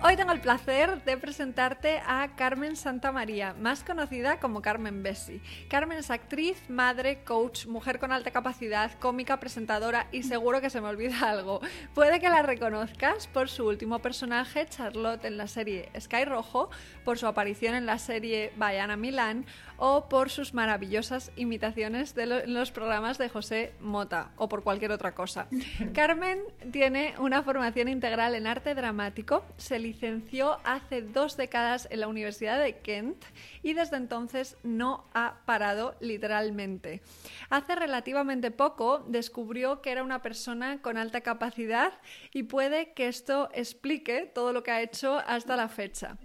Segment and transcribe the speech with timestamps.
[0.00, 5.42] Hoy tengo el placer de presentarte a Carmen Santamaría, más conocida como Carmen Bessi.
[5.68, 10.80] Carmen es actriz, madre, coach, mujer con alta capacidad, cómica, presentadora y seguro que se
[10.80, 11.60] me olvida algo.
[11.94, 16.70] Puede que la reconozcas por su último personaje, Charlotte, en la serie Sky Rojo,
[17.04, 19.46] por su aparición en la serie Bayana Milán
[19.78, 25.14] o por sus maravillosas imitaciones de los programas de José Mota o por cualquier otra
[25.14, 25.48] cosa.
[25.94, 26.40] Carmen
[26.72, 32.60] tiene una formación integral en arte dramático, se licenció hace dos décadas en la Universidad
[32.60, 33.24] de Kent
[33.62, 37.00] y desde entonces no ha parado literalmente.
[37.48, 41.92] Hace relativamente poco descubrió que era una persona con alta capacidad
[42.32, 46.18] y puede que esto explique todo lo que ha hecho hasta la fecha.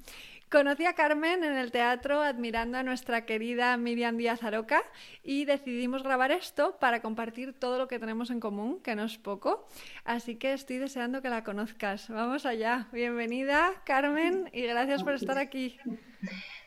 [0.54, 4.84] Conocí a Carmen en el teatro admirando a nuestra querida Miriam Díaz Aroca
[5.24, 9.18] y decidimos grabar esto para compartir todo lo que tenemos en común, que no es
[9.18, 9.68] poco.
[10.06, 12.08] Así que estoy deseando que la conozcas.
[12.08, 12.88] Vamos allá.
[12.92, 15.80] Bienvenida, Carmen, y gracias por estar aquí.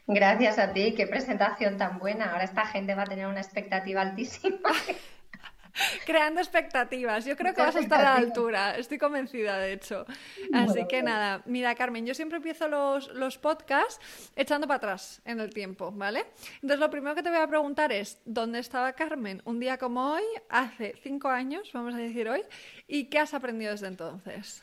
[0.09, 2.33] Gracias a ti, qué presentación tan buena.
[2.33, 4.59] Ahora esta gente va a tener una expectativa altísima.
[6.05, 7.25] creando expectativas.
[7.25, 10.07] Yo creo que vas a estar a la altura, estoy convencida, de hecho.
[10.53, 14.01] Así que nada, mira, Carmen, yo siempre empiezo los, los podcasts
[14.37, 16.27] echando para atrás en el tiempo, ¿vale?
[16.55, 20.15] Entonces, lo primero que te voy a preguntar es, ¿dónde estaba Carmen un día como
[20.15, 22.43] hoy, hace cinco años, vamos a decir hoy,
[22.87, 24.63] y qué has aprendido desde entonces?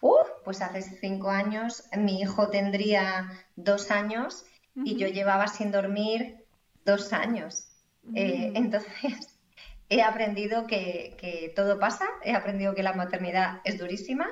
[0.00, 4.44] Uh, pues hace cinco años mi hijo tendría dos años
[4.84, 6.44] y yo llevaba sin dormir
[6.84, 7.66] dos años.
[8.14, 8.56] Eh, mm.
[8.56, 9.35] entonces,
[9.88, 14.28] he aprendido que, todo pasa, he aprendido que la maternidad es durísima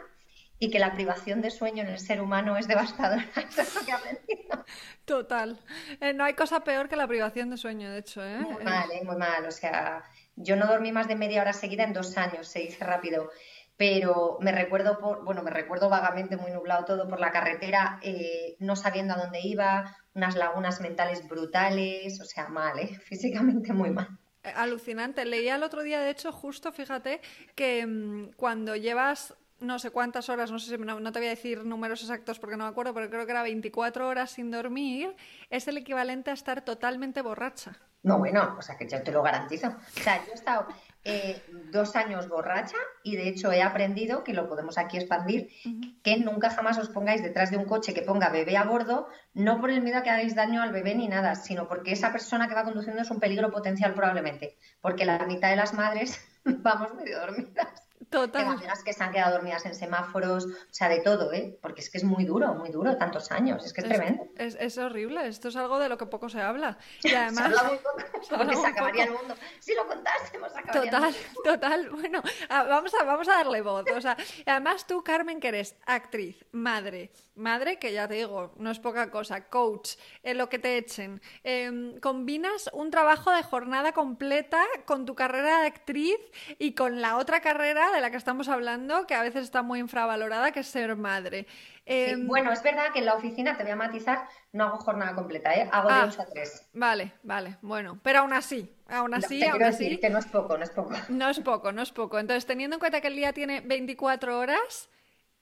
[0.58, 3.26] y que la privación de sueño en el ser humano es devastadora.
[3.48, 4.64] Eso es lo que he aprendido.
[5.04, 5.60] Total.
[6.00, 8.24] Eh, no hay cosa peor que la privación de sueño, de hecho.
[8.24, 8.38] ¿eh?
[8.38, 9.02] Muy mal, ¿eh?
[9.04, 9.44] muy mal.
[9.46, 10.04] O sea,
[10.36, 13.30] yo no dormí más de media hora seguida en dos años, se dice rápido.
[13.76, 18.56] Pero me recuerdo, por, bueno, me recuerdo vagamente muy nublado todo por la carretera, eh,
[18.60, 22.96] no sabiendo a dónde iba, unas lagunas mentales brutales, o sea, mal, ¿eh?
[23.04, 24.08] físicamente muy mal.
[24.44, 25.24] Alucinante.
[25.24, 27.20] Leía el otro día, de hecho, justo, fíjate,
[27.54, 31.30] que mm, cuando llevas no sé cuántas horas, no sé si no, te voy a
[31.30, 35.14] decir números exactos porque no me acuerdo, pero creo que era 24 horas sin dormir,
[35.48, 37.78] es el equivalente a estar totalmente borracha.
[38.04, 39.68] No, bueno, o sea que yo te lo garantizo.
[39.68, 40.66] O sea, yo he estado
[41.04, 41.42] eh,
[41.72, 45.48] dos años borracha y de hecho he aprendido, que lo podemos aquí expandir,
[46.02, 49.58] que nunca jamás os pongáis detrás de un coche que ponga bebé a bordo, no
[49.58, 52.46] por el miedo a que hagáis daño al bebé ni nada, sino porque esa persona
[52.46, 56.94] que va conduciendo es un peligro potencial probablemente, porque la mitad de las madres vamos
[56.94, 57.83] medio dormidas.
[58.14, 58.46] Total.
[58.46, 61.58] amigas que se han quedado dormidas en semáforos, o sea, de todo, ¿eh?
[61.60, 64.26] Porque es que es muy duro, muy duro, tantos años, es que es, tremendo.
[64.36, 66.78] Es, horrible, esto es algo de lo que poco se habla.
[67.02, 67.34] Y además...
[67.34, 67.98] se habla muy poco,
[68.38, 69.34] porque se acabaría el mundo.
[69.58, 71.42] Si lo contásemos, se acabaría Total, el mundo.
[71.44, 71.90] total.
[71.90, 73.84] Bueno, vamos a, vamos a darle voz.
[73.94, 78.70] O sea, además tú, Carmen, que eres actriz, madre, madre que ya te digo, no
[78.70, 81.20] es poca cosa, coach, en lo que te echen.
[81.42, 86.18] Em, combinas un trabajo de jornada completa con tu carrera de actriz
[86.58, 89.78] y con la otra carrera de la que estamos hablando, que a veces está muy
[89.78, 91.46] infravalorada, que es ser madre.
[91.86, 95.14] Em, bueno, es verdad que en la oficina, te voy a matizar, no hago jornada
[95.14, 95.68] completa, ¿eh?
[95.72, 96.68] hago de 8 ah, a 3.
[96.74, 99.98] Vale, vale, bueno, pero aún así, aún así, aún así.
[99.98, 100.92] que no es poco, no es poco.
[101.08, 102.18] No es poco, no es poco.
[102.18, 104.90] Entonces, teniendo en cuenta que el día tiene 24 horas,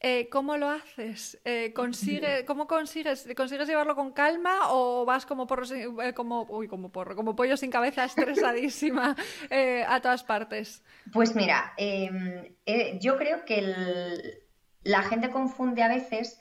[0.03, 1.41] eh, ¿cómo lo haces?
[1.45, 3.27] Eh, consigue, ¿Cómo consigues?
[3.37, 7.57] ¿Consigues llevarlo con calma o vas como porro, eh, como, uy, como porro, como pollo
[7.57, 9.17] sin cabeza, estresadísima
[9.89, 10.83] a todas partes?
[11.13, 12.53] Pues mira, em,
[13.01, 14.41] yo creo que
[14.83, 16.41] la gente confunde a veces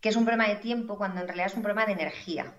[0.00, 2.54] que es un problema de tiempo cuando en realidad es un problema de energía.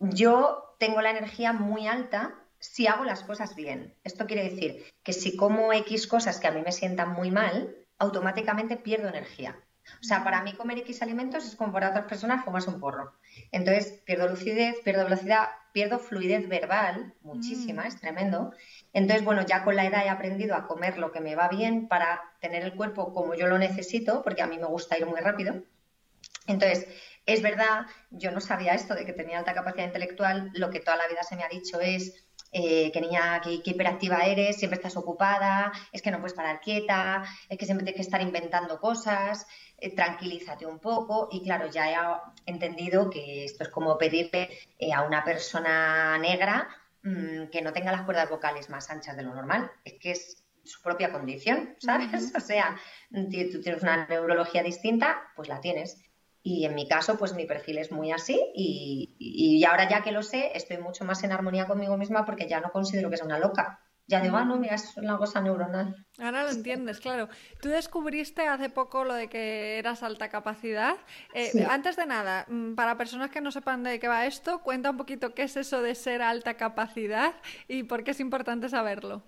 [0.00, 3.94] yo tengo la energía muy alta si hago las cosas bien.
[4.04, 7.74] Esto quiere decir que si como X cosas que a mí me sientan muy mal,
[8.00, 9.56] automáticamente pierdo energía.
[10.00, 13.14] O sea, para mí comer X alimentos es como para otras personas fumarse un porro.
[13.52, 17.86] Entonces, pierdo lucidez, pierdo velocidad, pierdo fluidez verbal, muchísima, mm.
[17.86, 18.52] es tremendo.
[18.92, 21.88] Entonces, bueno, ya con la edad he aprendido a comer lo que me va bien
[21.88, 25.20] para tener el cuerpo como yo lo necesito, porque a mí me gusta ir muy
[25.20, 25.62] rápido.
[26.46, 26.86] Entonces,
[27.26, 30.96] es verdad, yo no sabía esto de que tenía alta capacidad intelectual, lo que toda
[30.96, 34.96] la vida se me ha dicho es eh, qué niña, qué, hiperactiva eres, siempre estás
[34.96, 39.46] ocupada, es que no puedes parar quieta, es que siempre tienes que estar inventando cosas,
[39.78, 41.28] eh, tranquilízate un poco.
[41.30, 46.68] Y claro, ya he entendido que esto es como pedirle eh, a una persona negra
[47.02, 49.70] mm, que no tenga las cuerdas vocales más anchas de lo normal.
[49.84, 52.10] Es que es su propia condición, ¿sabes?
[52.36, 52.76] O sea,
[53.10, 56.02] tú tienes una neurología distinta, pues la tienes.
[56.42, 60.10] Y en mi caso, pues mi perfil es muy así y, y, ahora ya que
[60.10, 63.26] lo sé, estoy mucho más en armonía conmigo misma porque ya no considero que sea
[63.26, 63.80] una loca.
[64.10, 65.94] Ya digo, ah, no, mira, es una cosa neuronal.
[66.18, 67.28] Ahora lo entiendes, claro.
[67.62, 70.96] Tú descubriste hace poco lo de que eras alta capacidad.
[71.32, 74.90] Eh, antes de nada, mm, para personas que no sepan de qué va esto, cuenta
[74.90, 77.34] un poquito qué es eso de ser alta capacidad
[77.68, 79.22] y por qué es importante saberlo.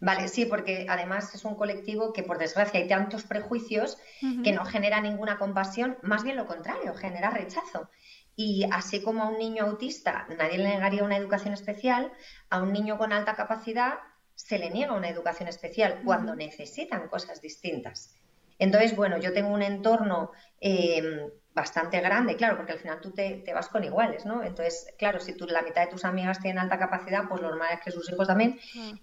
[0.00, 3.98] Vale, sí, porque además es un colectivo que por desgracia hay tantos prejuicios
[4.44, 7.90] que no genera ninguna compasión, más bien lo contrario, genera rechazo.
[8.36, 12.12] Y así como a un niño autista nadie le negaría una educación especial,
[12.48, 13.94] a un niño con alta capacidad
[14.36, 18.14] se le niega una educación especial cuando necesitan cosas distintas.
[18.60, 20.30] Entonces, bueno, yo tengo un entorno
[20.60, 24.42] eh, bastante grande, claro, porque al final tú te, vas con iguales, ¿no?
[24.42, 27.68] Entonces, claro, si tú la mitad de tus amigas tienen alta capacidad, pues lo normal
[27.72, 28.58] es que sus hijos también.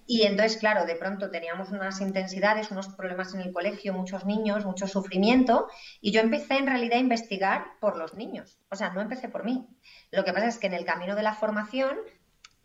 [0.08, 4.66] Y entonces, claro, de pronto teníamos unas intensidades, unos problemas en el colegio, muchos niños,
[4.66, 5.68] mucho sufrimiento,
[6.02, 8.60] y yo empecé en realidad a investigar por los niños.
[8.70, 9.68] O sea, no empecé por mí.
[10.12, 11.98] Lo que pasa es que en el camino de la formación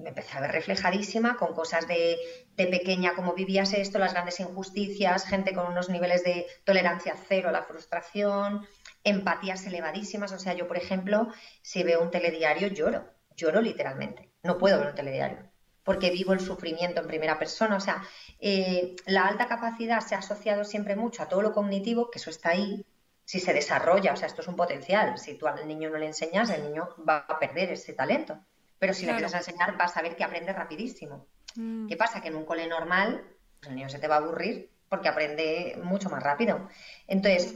[0.02, 2.16] me empecé a ver reflejadísima con cosas de,
[2.56, 7.50] de, pequeña, cómo vivías esto, las grandes injusticias, gente con unos niveles de tolerancia cero
[7.50, 8.66] la frustración,
[9.04, 10.32] empatías elevadísimas.
[10.32, 11.28] O sea, yo, por ejemplo,
[11.62, 14.30] si veo un telediario, lloro, lloro literalmente.
[14.42, 15.50] No puedo ver un telediario
[15.84, 17.76] porque vivo el sufrimiento en primera persona.
[17.76, 18.02] O sea,
[18.38, 22.30] eh, la alta capacidad se ha asociado siempre mucho a todo lo cognitivo, que eso
[22.30, 22.84] está ahí,
[23.24, 25.18] si se desarrolla, o sea, esto es un potencial.
[25.18, 28.38] Si tú al niño no le enseñas, el niño va a perder ese talento.
[28.78, 31.26] Pero si le quieres enseñar, vas a ver que aprende rapidísimo.
[31.54, 31.86] Mm.
[31.86, 32.20] ¿Qué pasa?
[32.20, 33.24] Que en un cole normal,
[33.66, 36.68] el niño se te va a aburrir porque aprende mucho más rápido.
[37.06, 37.54] Entonces,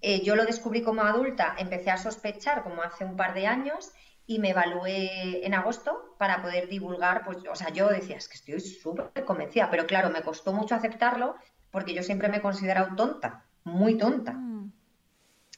[0.00, 3.92] eh, yo lo descubrí como adulta, empecé a sospechar como hace un par de años
[4.26, 8.34] y me evalué en agosto para poder divulgar, pues, o sea, yo decía, es que
[8.34, 11.36] estoy súper convencida, pero claro, me costó mucho aceptarlo
[11.70, 14.72] porque yo siempre me he considerado tonta, muy tonta, mm.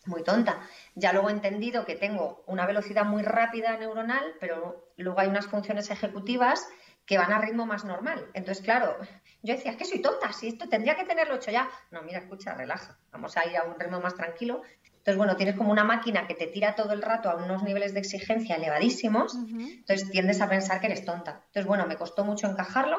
[0.06, 0.60] muy tonta.
[0.94, 5.46] Ya luego he entendido que tengo una velocidad muy rápida neuronal, pero luego hay unas
[5.46, 6.68] funciones ejecutivas
[7.08, 8.28] que van a ritmo más normal.
[8.34, 8.94] Entonces, claro,
[9.42, 11.66] yo decía, es que soy tonta, si esto tendría que tenerlo hecho ya.
[11.90, 14.60] No, mira, escucha, relaja, vamos a ir a un ritmo más tranquilo.
[14.84, 17.94] Entonces, bueno, tienes como una máquina que te tira todo el rato a unos niveles
[17.94, 21.44] de exigencia elevadísimos, entonces tiendes a pensar que eres tonta.
[21.46, 22.98] Entonces, bueno, me costó mucho encajarlo.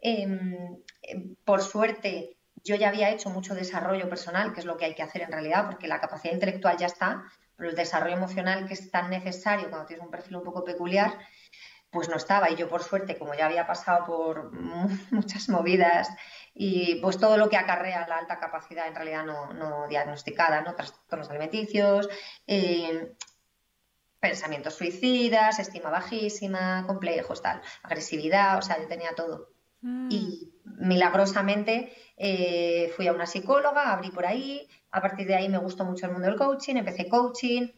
[0.00, 4.84] Em, em, por suerte, yo ya había hecho mucho desarrollo personal, que es lo que
[4.84, 7.24] hay que hacer en realidad, porque la capacidad intelectual ya está,
[7.56, 11.18] pero el desarrollo emocional que es tan necesario cuando tienes un perfil un poco peculiar,
[11.90, 12.50] pues no estaba.
[12.50, 14.52] Y yo, por suerte, como ya había pasado por
[15.10, 16.08] muchas movidas
[16.54, 20.74] y pues todo lo que acarrea la alta capacidad en realidad no, diagnosticada, ¿no?
[20.74, 22.08] Trastornos alimenticios,
[22.46, 23.14] eh,
[24.20, 29.48] pensamientos suicidas, estima bajísima, complejos, tal, agresividad, o sea, yo tenía todo.
[29.80, 30.08] Mm.
[30.10, 35.58] Y milagrosamente eh, fui a una psicóloga, abrí por ahí, a partir de ahí me
[35.58, 37.68] gustó mucho el mundo del coaching, empecé coaching,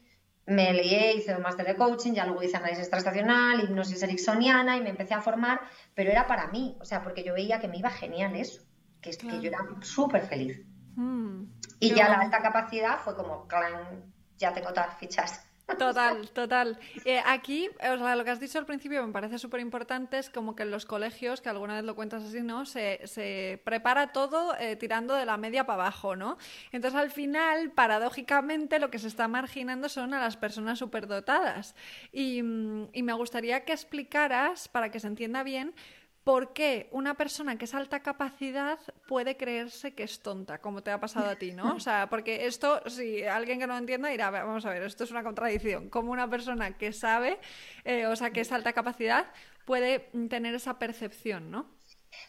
[0.47, 4.81] me lié, hice un máster de coaching, ya luego hice análisis extraestacional, hipnosis ericksoniana y
[4.81, 5.61] me empecé a formar,
[5.94, 8.62] pero era para mí, o sea, porque yo veía que me iba genial eso,
[9.00, 10.61] que, es que yo era súper feliz.
[10.94, 11.44] Mm.
[11.81, 13.49] y ya la alta capacidad fue como,
[14.37, 15.51] ya tengo todas las fichas.
[15.79, 16.79] Total, total.
[17.05, 20.64] Eh, aquí, lo que has dicho al principio me parece súper importante, es como que
[20.64, 22.66] en los colegios, que alguna vez lo cuentas así, ¿no?
[22.66, 26.37] Se, prepara todo eh, tirando de la media para abajo, ¿no?
[26.73, 31.75] Entonces, al final, paradójicamente, lo que se está marginando son a las personas superdotadas.
[32.12, 35.75] Y, mm, y me gustaría que explicaras, para que se entienda bien,
[36.25, 40.93] ¿Por qué una persona que es alta capacidad puede creerse que es tonta, como te
[40.93, 41.75] ha pasado a ti, ¿no?
[41.75, 45.11] O sea, porque esto, si alguien que no entienda dirá, vamos a ver, esto es
[45.11, 45.88] una contradicción.
[45.88, 47.41] ¿Cómo una persona que sabe,
[47.85, 49.26] eh, o sea, que es alta capacidad,
[49.64, 51.67] puede tener esa percepción, ¿no?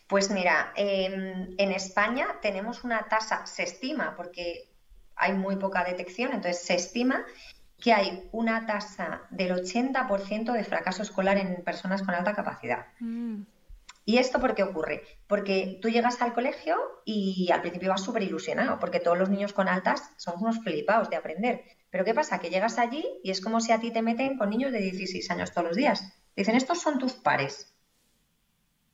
[0.07, 4.69] Pues mira, en España tenemos una tasa, se estima, porque
[5.15, 7.25] hay muy poca detección, entonces se estima
[7.79, 12.87] que hay una tasa del 80% de fracaso escolar en personas con alta capacidad.
[12.99, 13.41] Mm.
[14.05, 15.03] ¿Y esto por qué ocurre?
[15.27, 19.53] Porque tú llegas al colegio y al principio vas súper ilusionado, porque todos los niños
[19.53, 21.63] con altas son unos flipados de aprender.
[21.89, 22.39] Pero ¿qué pasa?
[22.39, 25.31] Que llegas allí y es como si a ti te meten con niños de 16
[25.31, 26.03] años todos los días.
[26.35, 27.73] Dicen, estos son tus pares.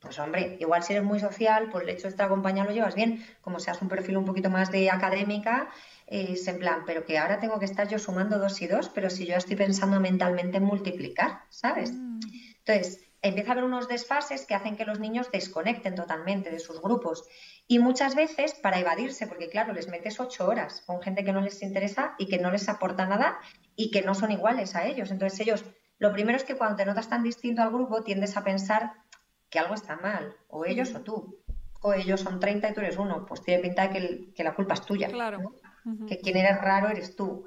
[0.00, 2.94] Pues hombre, igual si eres muy social, por el hecho de estar acompañado lo llevas
[2.94, 3.24] bien.
[3.42, 5.68] Como seas un perfil un poquito más de académica,
[6.06, 9.10] es en plan, pero que ahora tengo que estar yo sumando dos y dos, pero
[9.10, 11.92] si yo estoy pensando mentalmente en multiplicar, ¿sabes?
[11.92, 12.20] Mm.
[12.58, 16.80] Entonces, empieza a haber unos desfases que hacen que los niños desconecten totalmente de sus
[16.80, 17.24] grupos.
[17.66, 21.40] Y muchas veces para evadirse, porque claro, les metes ocho horas con gente que no
[21.40, 23.38] les interesa y que no les aporta nada
[23.76, 25.10] y que no son iguales a ellos.
[25.10, 25.64] Entonces ellos,
[25.98, 28.92] lo primero es que cuando te notas tan distinto al grupo, tiendes a pensar
[29.50, 31.38] que algo está mal, o ellos o tú.
[31.82, 34.74] O ellos son 30 y tú eres uno, pues tiene pinta de que, la culpa
[34.74, 35.08] es tuya.
[35.08, 35.54] Claro.
[36.06, 37.44] Que quien eres raro eres tú.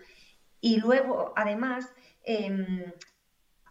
[0.59, 1.87] Y luego, además,
[2.23, 2.91] em,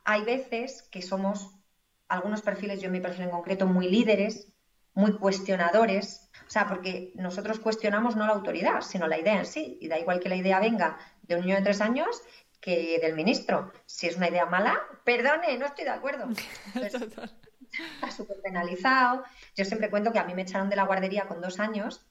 [0.05, 1.51] hay veces que somos
[2.13, 4.53] algunos perfiles, yo en mi perfil en concreto, muy líderes,
[4.95, 9.79] muy cuestionadores, o sea, porque nosotros cuestionamos no la autoridad, sino la idea en sí,
[9.81, 12.23] y da igual que la idea venga de un niño de tres años
[12.61, 13.73] que del ministro.
[13.87, 16.29] Si es una idea mala, perdone, no estoy de acuerdo.
[16.75, 19.25] está súper penalizado.
[19.57, 22.07] Yo siempre cuento que a mí me echaron de la guardería con dos años,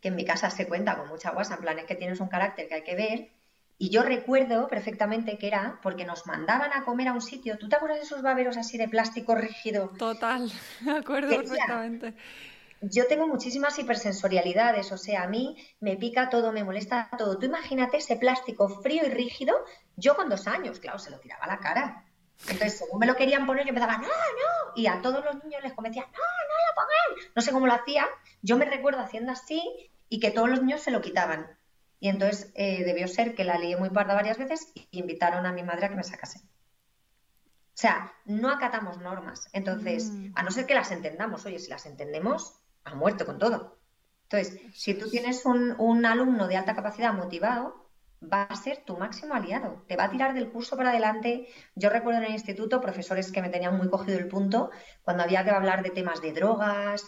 [0.00, 2.28] que en mi casa se cuenta con mucha guasa, en plan es que tienes un
[2.28, 3.30] carácter que hay que ver,
[3.78, 7.58] y yo recuerdo perfectamente que era porque nos mandaban a comer a un sitio.
[7.58, 9.92] ¿Tú te acuerdas de esos baberos así de plástico rígido?
[9.98, 12.14] Total, me acuerdo perfectamente.
[12.82, 17.38] Yo tengo muchísimas hipersensorialidades, o sea, a mí me pica todo, me molesta todo.
[17.38, 19.54] Tú imagínate ese plástico frío y rígido,
[19.96, 22.04] yo con dos años, claro, se lo tiraba a la cara.
[22.42, 25.42] Entonces, según me lo querían poner, yo me daba, no, no, y a todos los
[25.42, 27.30] niños les convencía, no, no lo pongan.
[27.34, 28.06] No sé cómo lo hacía,
[28.42, 31.55] yo me recuerdo haciendo así y que todos los niños se lo quitaban.
[31.98, 35.52] Y entonces eh, debió ser que la lié muy parda varias veces y invitaron a
[35.52, 36.40] mi madre a que me sacase.
[36.40, 39.48] O sea, no acatamos normas.
[39.52, 40.32] Entonces, mm.
[40.34, 43.78] a no ser que las entendamos, oye, si las entendemos, ha muerto con todo.
[44.28, 47.86] Entonces, si tú tienes un, un, alumno de alta capacidad motivado,
[48.22, 49.84] va a ser tu máximo aliado.
[49.88, 51.48] Te va a tirar del curso para adelante.
[51.74, 54.70] Yo recuerdo en el instituto profesores que me tenían muy cogido el punto
[55.02, 57.04] cuando había que hablar de temas de drogas,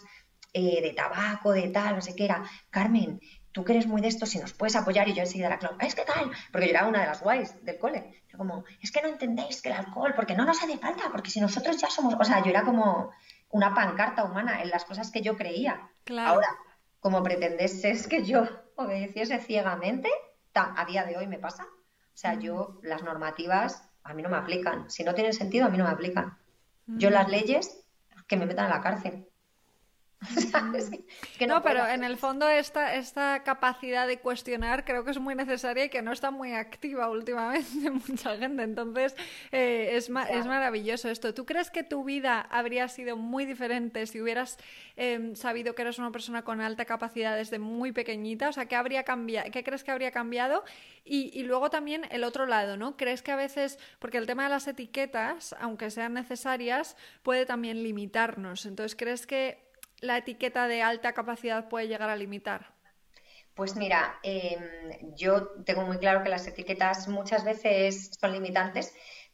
[0.53, 2.43] eh, de tabaco, de tal, no sé qué era.
[2.69, 3.19] Carmen,
[3.51, 5.75] tú que eres muy de esto, si nos puedes apoyar, y yo enseguida la clavo,
[5.79, 8.91] es que tal, porque yo era una de las guays del cole, yo como, es
[8.91, 11.89] que no entendéis que el alcohol, porque no nos hace falta, porque si nosotros ya
[11.89, 13.11] somos, o sea, yo era como
[13.49, 15.89] una pancarta humana en las cosas que yo creía.
[16.27, 16.47] Ahora,
[16.99, 20.09] como pretendes que yo obedeciese ciegamente,
[20.53, 21.63] a día de hoy me pasa.
[21.63, 24.89] O sea, yo las normativas a mí no me aplican.
[24.89, 26.37] Si no tienen sentido, a mí no me aplican.
[26.87, 27.85] Yo las leyes,
[28.27, 29.27] que me metan a la cárcel.
[31.47, 35.85] no, pero en el fondo esta, esta capacidad de cuestionar creo que es muy necesaria
[35.85, 38.63] y que no está muy activa últimamente mucha gente.
[38.63, 39.15] Entonces
[39.51, 41.33] eh, es, es maravilloso esto.
[41.33, 44.57] ¿Tú crees que tu vida habría sido muy diferente si hubieras
[44.97, 48.49] em, sabido que eres una persona con alta capacidad desde muy pequeñita?
[48.49, 50.65] O sea, ¿qué, habría cambiado, qué crees que habría cambiado?
[51.05, 52.97] Y, y luego también el otro lado, ¿no?
[52.97, 57.83] ¿Crees que a veces, porque el tema de las etiquetas, aunque sean necesarias, puede también
[57.83, 58.65] limitarnos?
[58.65, 59.68] Entonces, ¿crees que
[60.01, 62.73] la etiqueta de alta capacidad puede llegar a limitar?
[63.53, 68.93] Pues mira, em, yo tengo muy claro que las etiquetas muchas veces son limitantes,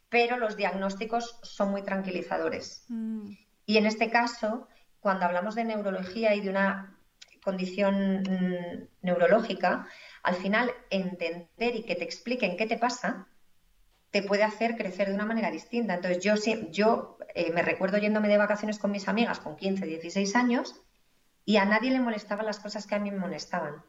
[0.10, 2.86] pero los diagnósticos son muy tranquilizadores.
[2.88, 3.32] Mm.
[3.68, 4.68] Y en este caso,
[5.00, 6.98] cuando hablamos de neurología y de una
[7.44, 9.88] condición mm, neurológica,
[10.24, 13.28] al final entender y que te expliquen qué te pasa
[14.16, 15.94] te puede hacer crecer de una manera distinta.
[15.94, 16.36] Entonces, yo,
[16.72, 20.82] yo eh, me recuerdo yéndome de vacaciones con mis amigas con 15, 16 años
[21.44, 23.84] y a nadie le molestaban las cosas que a mí me molestaban.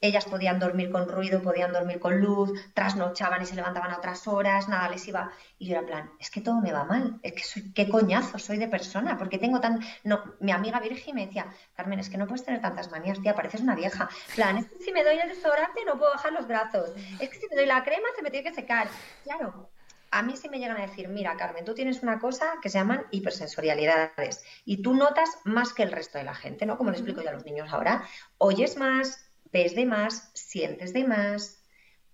[0.00, 4.26] Ellas podían dormir con ruido, podían dormir con luz, trasnochaban y se levantaban a otras
[4.28, 5.32] horas, nada les iba.
[5.58, 7.88] Y yo era en plan, es que todo me va mal, es que soy, qué
[7.88, 9.80] coñazo soy de persona, porque tengo tan.
[10.04, 13.34] No, mi amiga Virgi me decía, Carmen, es que no puedes tener tantas manías, tía,
[13.34, 14.08] pareces una vieja.
[14.34, 17.38] plan, es que si me doy el desodorante no puedo bajar los brazos, es que
[17.38, 18.88] si me doy la crema se me tiene que secar.
[19.24, 19.70] Claro,
[20.10, 22.78] a mí sí me llegan a decir, mira, Carmen, tú tienes una cosa que se
[22.78, 26.78] llaman hipersensorialidades y tú notas más que el resto de la gente, ¿no?
[26.78, 28.04] Como le explico yo a los niños ahora,
[28.38, 31.62] oyes más, ves de más, sientes de más.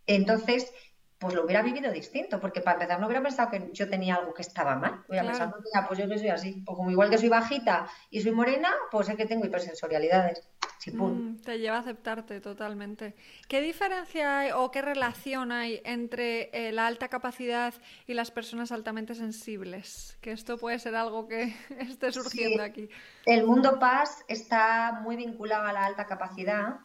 [0.06, 0.72] Entonces,
[1.18, 4.34] pues lo hubiera vivido distinto, porque para empezar no hubiera pensado que yo tenía algo
[4.34, 5.04] que estaba mal.
[5.08, 5.54] Hubiera pensado,
[5.86, 6.62] pues yo que soy así.
[6.66, 10.42] O como igual que soy bajita y soy morena, pues sé que tengo hipersensorialidades.
[10.90, 13.14] Mm, te lleva a aceptarte totalmente.
[13.48, 17.74] ¿Qué diferencia hay o qué relación hay entre eh, la alta capacidad
[18.06, 20.18] y las personas altamente sensibles?
[20.20, 22.88] Que esto puede ser algo que esté surgiendo aquí.
[23.26, 26.80] El mundo paz está muy vinculado a la alta capacidad.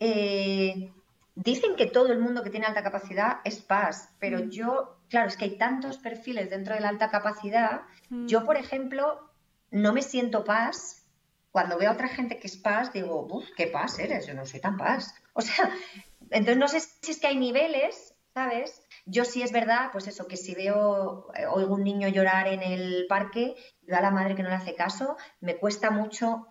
[0.00, 0.92] Eh,
[1.34, 4.50] dicen que todo el mundo que tiene alta capacidad es paz, pero mm.
[4.50, 7.82] yo, claro, es que hay tantos perfiles dentro de la alta capacidad.
[8.08, 8.26] Mm.
[8.26, 9.30] Yo, por ejemplo,
[9.70, 11.06] no me siento paz
[11.50, 14.44] cuando veo a otra gente que es paz, digo, uff, qué paz eres, yo no
[14.44, 15.14] soy tan paz.
[15.32, 15.70] O sea,
[16.30, 18.82] entonces no sé si es que hay niveles, ¿sabes?
[19.06, 22.62] Yo sí es verdad, pues eso, que si veo, eh, oigo un niño llorar en
[22.62, 26.46] el parque, veo a la madre que no le hace caso, me cuesta mucho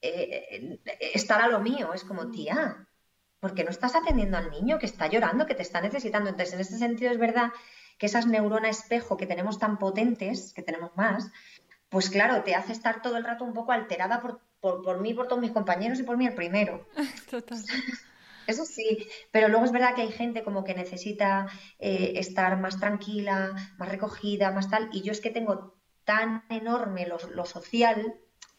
[0.00, 0.80] eh,
[1.14, 1.92] estar a lo mío.
[1.94, 2.86] Es como, tía,
[3.40, 6.30] ¿por qué no estás atendiendo al niño que está llorando, que te está necesitando?
[6.30, 7.52] Entonces, en ese sentido es verdad
[7.98, 11.30] que esas neuronas espejo que tenemos tan potentes, que tenemos más,
[11.88, 15.26] pues claro, te hace estar todo el rato un poco alterada por, por, mí, por
[15.26, 16.86] todos mis compañeros y por mí el primero.
[17.30, 17.58] Total.
[18.46, 22.80] Eso sí, pero luego es verdad que hay gente como que necesita eh, estar más
[22.80, 28.14] tranquila, más recogida, más tal, y yo es que tengo tan enorme lo, social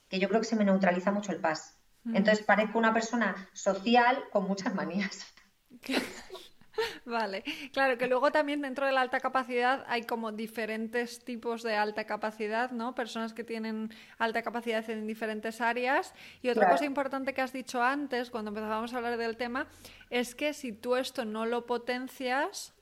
[0.10, 1.78] que yo creo que se me neutraliza mucho el pas.
[2.04, 2.16] Mm.
[2.16, 5.26] Entonces parezco una persona social con muchas manías.
[7.06, 11.76] Vale, claro que luego también dentro de la alta capacidad hay como diferentes tipos de
[11.76, 12.96] alta capacidad, ¿no?
[12.96, 16.14] Personas que tienen alta capacidad en diferentes áreas.
[16.42, 19.68] Y otra cosa importante que has dicho antes, cuando empezábamos a hablar del tema,
[20.10, 22.74] es que si tú esto no lo potencias,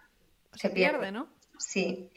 [0.53, 1.27] se, pierde, ¿no?
[1.57, 2.12] Sí.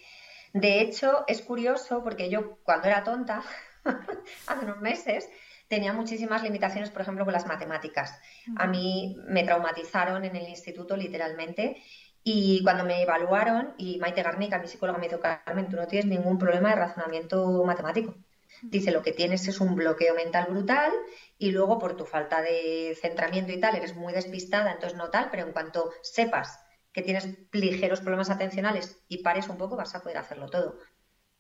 [0.53, 3.43] De hecho, es curioso porque yo cuando era tonta,
[4.47, 5.29] hace unos meses,
[5.69, 8.19] tenía muchísimas limitaciones, por ejemplo, con las matemáticas.
[8.57, 11.83] A mí me traumatizaron en el instituto literalmente
[12.23, 16.07] y cuando me evaluaron, y Maite Garnica, mi psicóloga, me dijo, Carmen, tú no tienes
[16.07, 18.15] ningún problema de razonamiento matemático.
[18.63, 20.93] Dice, lo que tienes es un bloqueo mental brutal
[21.39, 25.29] y luego por tu falta de centramiento y tal, eres muy despistada, entonces no tal,
[25.31, 26.61] pero en cuanto sepas
[26.93, 30.79] que tienes ligeros problemas atencionales y pares un poco, vas a poder hacerlo todo.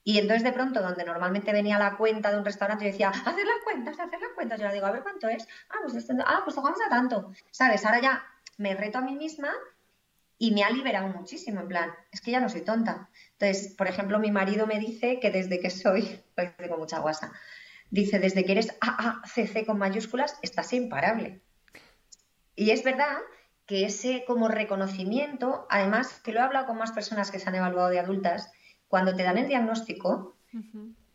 [0.03, 3.47] Y entonces de pronto, donde normalmente venía la cuenta de un restaurante, yo decía, hacer
[3.47, 4.61] las cuentas, hacer las cuentas.
[4.61, 5.47] Yo le digo, a ver cuánto es.
[5.69, 7.33] Ah, pues, este, ah, pues jugamos a tanto.
[7.51, 7.85] ¿Sabes?
[7.85, 8.25] Ahora ya
[8.57, 9.53] me reto a mí misma
[10.41, 13.11] y me ha liberado muchísimo, en plan, es que ya no soy tonta.
[13.33, 17.33] Entonces, por ejemplo, mi marido me dice que desde que soy, pues tengo mucha guasa,
[17.91, 21.43] dice, desde que eres AACC con mayúsculas, estás imparable.
[22.57, 23.19] Y es verdad
[23.67, 27.55] que ese como reconocimiento, además que lo he hablado con más personas que se han
[27.55, 28.51] evaluado de adultas,
[28.91, 30.35] cuando te dan el diagnóstico,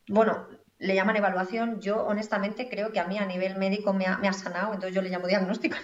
[0.08, 0.48] bueno,
[0.80, 4.74] le llaman evaluación, yo honestamente creo que a mí a nivel médico me ha, sanado,
[4.74, 5.76] entonces yo le llamo diagnóstico.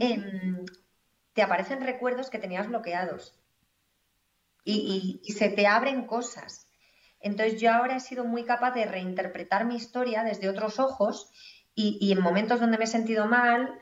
[0.00, 0.66] Em,
[1.32, 3.34] te aparecen recuerdos que tenías bloqueados
[4.64, 6.66] y, se te abren cosas.
[7.20, 11.30] Entonces yo ahora he sido muy capaz de reinterpretar mi historia desde otros ojos
[11.76, 13.78] y, y, en momentos donde me he sentido mal,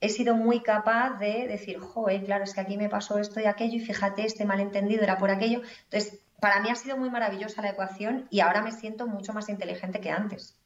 [0.00, 3.46] he sido muy capaz de decir, joder, claro, es que aquí me pasó esto y
[3.46, 5.62] aquello y fíjate, este malentendido era por aquello.
[5.84, 9.48] Entonces para mí ha sido muy maravillosa la ecuación y ahora me siento mucho más
[9.48, 10.58] inteligente que antes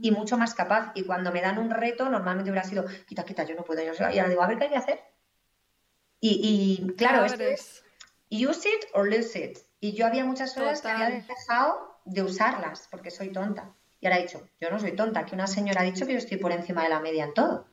[0.00, 0.92] y mucho más capaz.
[0.94, 3.82] Y cuando me dan un reto, normalmente hubiera sido, quita, quita, yo no puedo.
[3.82, 5.00] Yo y ahora digo, a ver qué hay que hacer.
[6.20, 7.82] Y, claro, esto es
[8.30, 9.58] use it or lose it.
[9.80, 13.74] Y yo había muchas horas que había dejado de usarlas porque soy tonta.
[14.00, 16.18] Y ahora he dicho, yo no soy tonta, que una señora ha dicho que yo
[16.18, 17.66] estoy por encima de la media en todo.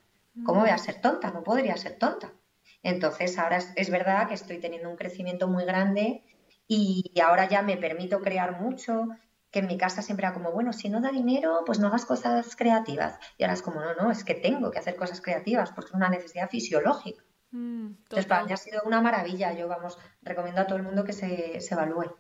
[0.46, 1.32] ¿Cómo voy a ser tonta?
[1.32, 2.34] No podría ser tonta.
[2.84, 6.24] Entonces, ahora es verdad que estoy teniendo un crecimiento muy grande
[6.74, 9.10] y ahora ya me permito crear mucho,
[9.52, 12.06] que en mi casa siempre era como, bueno, si no da dinero, pues no hagas
[12.06, 13.20] cosas creativas.
[13.38, 15.96] Y ahora es como, no, no, es que tengo que hacer cosas creativas porque es
[15.96, 17.22] una necesidad fisiológica.
[17.52, 19.52] Mm, Entonces, para mí ha sido una maravilla.
[19.52, 22.16] Yo, vamos, recomiendo a todo el mundo que se, se evalúe.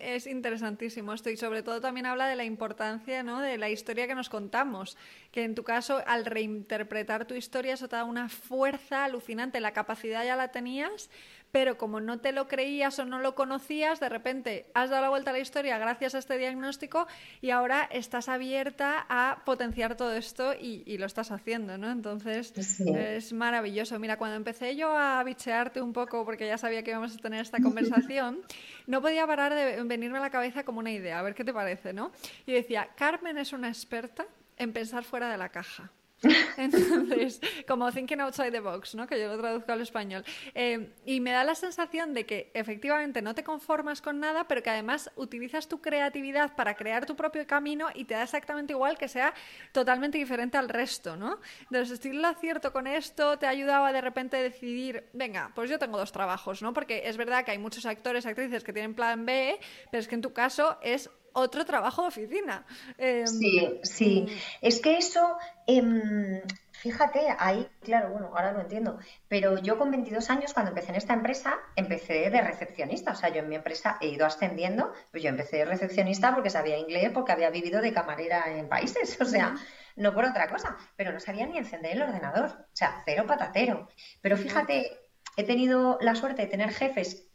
[0.00, 3.42] Es interesantísimo esto y sobre todo también habla de la importancia ¿no?
[3.42, 4.96] de la historia que nos contamos,
[5.30, 9.74] que en tu caso al reinterpretar tu historia eso te da una fuerza alucinante, la
[9.74, 11.10] capacidad ya la tenías,
[11.52, 15.08] pero como no te lo creías o no lo conocías, de repente has dado la
[15.08, 17.06] vuelta a la historia gracias a este diagnóstico
[17.40, 21.90] y ahora estás abierta a potenciar todo esto y, lo estás haciendo, ¿no?
[21.90, 23.98] Entonces es maravilloso.
[23.98, 27.42] Mira, cuando empecé yo a bichearte un poco, porque ya sabía que íbamos a tener
[27.42, 28.40] esta conversación,
[28.86, 31.52] no podía parar de venirme a la cabeza como una idea, a ver qué te
[31.52, 32.12] parece, ¿no?
[32.46, 35.90] Y decía, Carmen es una experta en pensar fuera de la caja.
[36.56, 39.06] Entonces, como thinking outside the box, ¿no?
[39.06, 40.24] que yo lo traduzco al español.
[40.54, 44.62] Eh, y me da la sensación de que efectivamente no te conformas con nada, pero
[44.62, 48.96] que además utilizas tu creatividad para crear tu propio camino y te da exactamente igual
[48.96, 49.34] que sea
[49.72, 51.16] totalmente diferente al resto.
[51.16, 51.38] ¿no?
[51.62, 55.68] Entonces, estoy lo acierto con esto, te ha ayudado a de repente decidir, venga, pues
[55.68, 56.72] yo tengo dos trabajos, ¿no?
[56.72, 59.58] porque es verdad que hay muchos actores, actrices que tienen plan B,
[59.90, 62.64] pero es que en tu caso es otro trabajo de oficina.
[62.96, 64.26] Em, sí, sí.
[64.26, 64.32] Mm.
[64.62, 66.40] Es que eso, em,
[66.72, 70.96] fíjate, ahí, claro, bueno, ahora lo entiendo, pero yo con 22 años, cuando empecé en
[70.96, 73.12] esta empresa, empecé de recepcionista.
[73.12, 76.48] O sea, yo en mi empresa he ido ascendiendo, pues yo empecé de recepcionista porque
[76.48, 79.56] sabía inglés, porque había vivido de camarera en países, o sea,
[79.94, 83.88] no por otra cosa, pero no sabía ni encender el ordenador, o sea, cero patatero.
[84.22, 84.90] Pero fíjate,
[85.36, 87.28] he tenido la suerte de tener jefes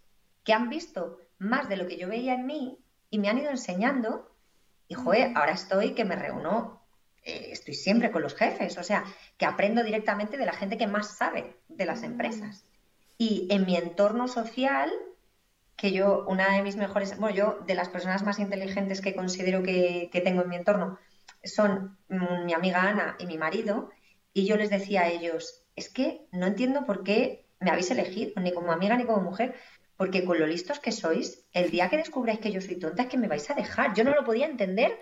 [0.44, 2.80] que han visto más de lo que yo veía en mí
[3.12, 4.32] y me han ido enseñando
[4.88, 6.82] y, joder, ahora estoy que me reúno,
[7.24, 9.04] eh, estoy siempre con los jefes, o sea,
[9.38, 12.66] que aprendo directamente de la gente que más sabe de las empresas.
[13.18, 14.92] Y en mi entorno social,
[15.76, 19.62] que yo, una de mis mejores, bueno, yo de las personas más inteligentes que considero
[19.62, 20.98] que, que tengo en mi entorno
[21.44, 23.90] son mi amiga Ana y mi marido,
[24.34, 28.42] y yo les decía a ellos, es que no entiendo por qué me habéis elegido,
[28.42, 29.56] ni como amiga ni como mujer,
[30.02, 33.10] porque con lo listos que sois, el día que descubráis que yo soy tonta es
[33.10, 33.94] que me vais a dejar.
[33.94, 34.98] Yo no lo podía entender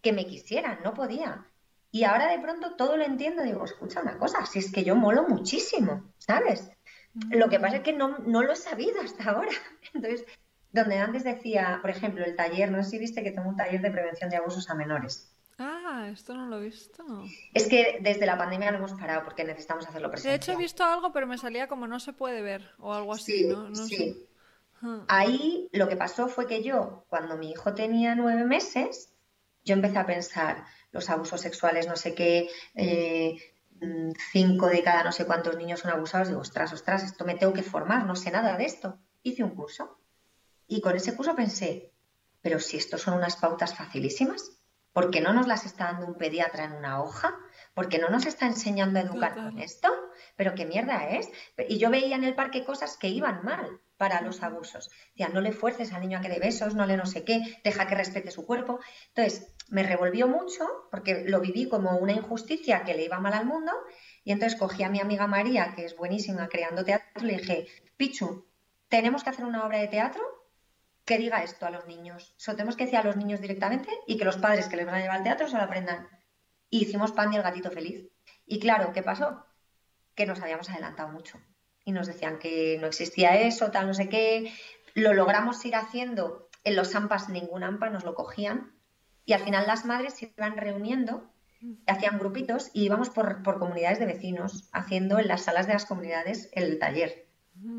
[0.00, 1.44] que me quisieran, no podía.
[1.90, 4.96] Y ahora de pronto todo lo entiendo, digo, escucha una cosa, si es que yo
[4.96, 6.70] molo muchísimo, ¿sabes?
[7.28, 9.50] Lo que pasa es que no, no lo he sabido hasta ahora.
[9.92, 10.24] Entonces,
[10.72, 13.82] donde antes decía, por ejemplo, el taller, no sé si viste que tengo un taller
[13.82, 15.30] de prevención de abusos a menores.
[15.58, 17.04] Ah, esto no lo he visto.
[17.52, 20.30] Es que desde la pandemia lo hemos parado porque necesitamos hacerlo presente.
[20.30, 23.12] De hecho, he visto algo, pero me salía como no se puede ver o algo
[23.12, 23.74] así, ¿no?
[23.74, 24.24] sí.
[25.08, 29.12] Ahí lo que pasó fue que yo, cuando mi hijo tenía nueve meses,
[29.64, 33.36] yo empecé a pensar los abusos sexuales, no sé qué, eh,
[33.80, 36.28] mm, cinco de cada no sé cuántos niños son abusados.
[36.28, 38.98] Digo, ostras, ostras, esto me tengo que formar, no sé nada de esto.
[39.22, 39.98] Hice un curso
[40.66, 41.92] y con ese curso pensé,
[42.40, 44.52] pero si esto son unas pautas facilísimas,
[44.92, 47.34] ¿por qué no nos las está dando un pediatra en una hoja?
[47.74, 49.88] ¿Por qué no nos está enseñando a educar con esto?
[50.36, 51.28] ¿Pero qué mierda es?
[51.68, 54.90] Y yo veía en el parque cosas que iban mal para los abusos.
[55.10, 57.60] Decía, no le fuerces al niño a que dé besos, no le no sé qué,
[57.62, 58.80] deja que respete su cuerpo.
[59.08, 63.44] Entonces, me revolvió mucho porque lo viví como una injusticia que le iba mal al
[63.44, 63.72] mundo
[64.24, 67.66] y entonces cogí a mi amiga María, que es buenísima creando teatro, y le dije,
[67.96, 68.46] Pichu,
[68.88, 70.22] tenemos que hacer una obra de teatro
[71.04, 72.34] que diga esto a los niños.
[72.38, 74.96] Eso tenemos que decir a los niños directamente y que los padres que les van
[74.96, 76.08] a llevar al teatro se lo aprendan.
[76.70, 78.10] Y hicimos Pan y el gatito feliz.
[78.46, 79.46] Y claro, ¿qué pasó?
[80.14, 81.40] Que nos habíamos adelantado mucho.
[81.88, 84.52] Y nos decían que no existía eso, tal, no sé qué.
[84.92, 86.50] Lo logramos ir haciendo.
[86.62, 88.74] En los AMPAs ningún AMPA nos lo cogían.
[89.24, 91.32] Y al final las madres se iban reuniendo,
[91.86, 95.86] hacían grupitos y íbamos por, por comunidades de vecinos, haciendo en las salas de las
[95.86, 97.26] comunidades el taller.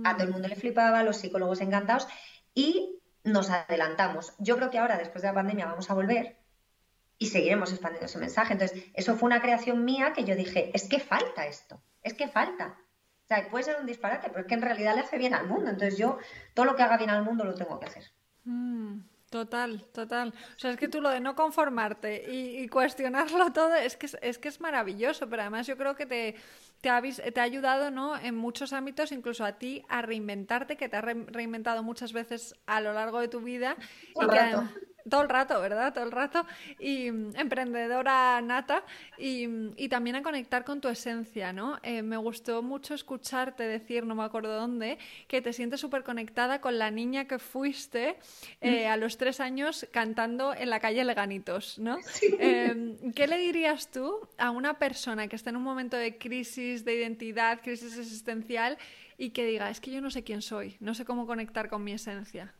[0.03, 2.07] A todo el mundo le flipaba, los psicólogos encantados.
[2.55, 4.33] Y nos adelantamos.
[4.39, 6.39] Yo creo que ahora, después de la pandemia, vamos a volver
[7.19, 8.53] y seguiremos expandiendo ese mensaje.
[8.53, 12.27] Entonces, eso fue una creación mía que yo dije, es que falta esto, es que
[12.27, 12.79] falta.
[13.29, 15.45] O sea, puede ser un disparate, pero es que en realidad le hace bien al
[15.45, 15.69] mundo.
[15.69, 16.17] Entonces, yo
[16.55, 18.03] todo lo que haga bien al mundo lo tengo que hacer.
[18.43, 19.01] Mm.
[19.29, 20.33] Total, total.
[20.55, 24.39] O sea, es que tú lo de no conformarte y, cuestionarlo todo es que es,
[24.39, 26.35] que es maravilloso, pero además yo creo que te,
[26.81, 28.17] te, ha, te ha ayudado ¿no?
[28.17, 32.81] en muchos ámbitos, incluso a ti, a reinventarte, que te ha reinventado muchas veces a
[32.81, 33.75] lo largo de tu vida.
[34.19, 34.55] y que,
[35.09, 35.93] todo el rato, ¿verdad?
[35.93, 36.45] Todo el rato.
[36.79, 38.83] Y mm, emprendedora nata
[39.17, 41.77] y, y, también a conectar con tu esencia, ¿no?
[41.83, 46.61] Eh, me gustó mucho escucharte decir, no me acuerdo dónde, que te sientes súper conectada
[46.61, 48.17] con la niña que fuiste
[48.61, 51.97] eh, a los tres años cantando en la calle Leganitos, ¿no?
[52.39, 56.85] Em, ¿Qué le dirías tú a una persona que está en un momento de crisis
[56.85, 58.77] de identidad, crisis existencial
[59.17, 61.83] y que diga, es que yo no sé quién soy, no sé cómo conectar con
[61.83, 62.53] mi esencia?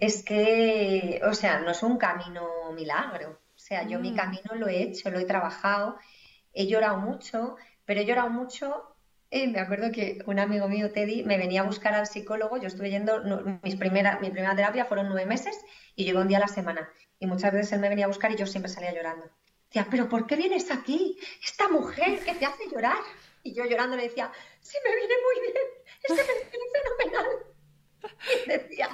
[0.00, 3.40] Es que, o sea, no es un camino milagro.
[3.54, 4.16] O sea, yo mi mm.
[4.16, 5.98] camino lo he hecho, lo he trabajado,
[6.52, 8.94] he llorado mucho, pero he llorado mucho.
[9.30, 12.56] Eh, me acuerdo que un amigo mío, Teddy, me venía a buscar al psicólogo.
[12.56, 13.22] Yo estuve yendo,
[13.62, 15.58] mis primera, mi primera terapia fueron nueve meses
[15.94, 16.88] y yo iba un día a la semana.
[17.18, 19.28] Y muchas veces él me venía a buscar y yo siempre salía llorando.
[19.66, 21.18] Decía, ¿pero por qué vienes aquí?
[21.44, 23.02] Esta mujer que te hace llorar.
[23.42, 25.64] Y yo llorando le decía, sí, me viene muy bien,
[26.02, 27.26] es que me viene fenomenal.
[28.46, 28.88] Y decía,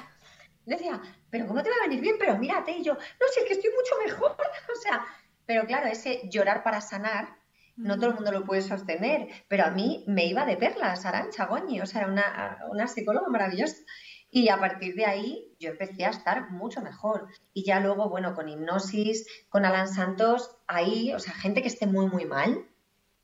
[0.65, 2.15] decía, pero ¿cómo te va a venir bien?
[2.19, 4.35] Pero mírate, y yo, no, sé, es que estoy mucho mejor.
[4.73, 5.05] o sea,
[5.45, 7.35] pero claro, ese llorar para sanar,
[7.75, 11.45] no todo el mundo lo puede sostener, pero a mí me iba de perlas, Arancha
[11.45, 13.77] Goñi, o sea, era una, una psicóloga maravillosa.
[14.29, 17.27] Y a partir de ahí yo empecé a estar mucho mejor.
[17.53, 21.87] Y ya luego, bueno, con hipnosis, con Alan Santos, ahí, o sea, gente que esté
[21.87, 22.65] muy, muy mal,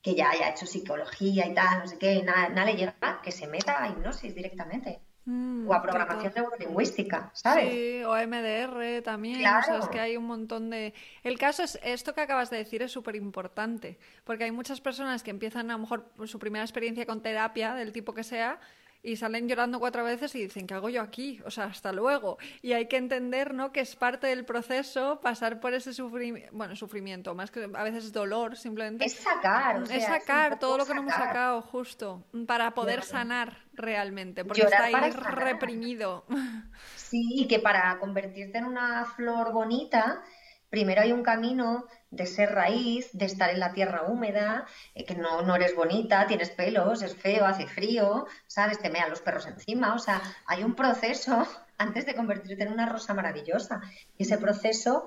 [0.01, 3.31] que ya haya hecho psicología y tal, no sé qué, nada, nada le llega, que
[3.31, 5.01] se meta a hipnosis directamente.
[5.25, 7.69] Mm, o a programación neurolingüística, ¿sabes?
[7.69, 10.95] Sí, o MDR también, o sea, es que hay un montón de...
[11.23, 15.21] El caso es, esto que acabas de decir es súper importante, porque hay muchas personas
[15.21, 18.59] que empiezan a lo mejor su primera experiencia con terapia, del tipo que sea,
[19.03, 21.41] y salen llorando cuatro veces y dicen, ¿qué hago yo aquí?
[21.45, 22.37] O sea, hasta luego.
[22.61, 23.71] Y hay que entender, ¿no?
[23.71, 28.13] Que es parte del proceso pasar por ese sufrimiento, bueno, sufrimiento, más que a veces
[28.13, 29.05] dolor, simplemente.
[29.05, 34.45] Es sacar, Es sacar todo lo que no hemos sacado, justo, para poder sanar realmente,
[34.45, 36.25] porque está ahí reprimido.
[36.95, 40.23] Sí, y que para convertirte en una flor bonita,
[40.71, 45.15] primero hay un camino de ser raíz, de estar en la tierra húmeda, eh, que
[45.15, 48.79] no, no, eres bonita, tienes pelos, es feo, hace frío, ¿sabes?
[48.79, 49.93] Te mean los perros encima.
[49.93, 51.45] O sea, hay un proceso
[51.77, 53.81] antes de convertirte en una rosa maravillosa.
[54.17, 55.05] Y ese proceso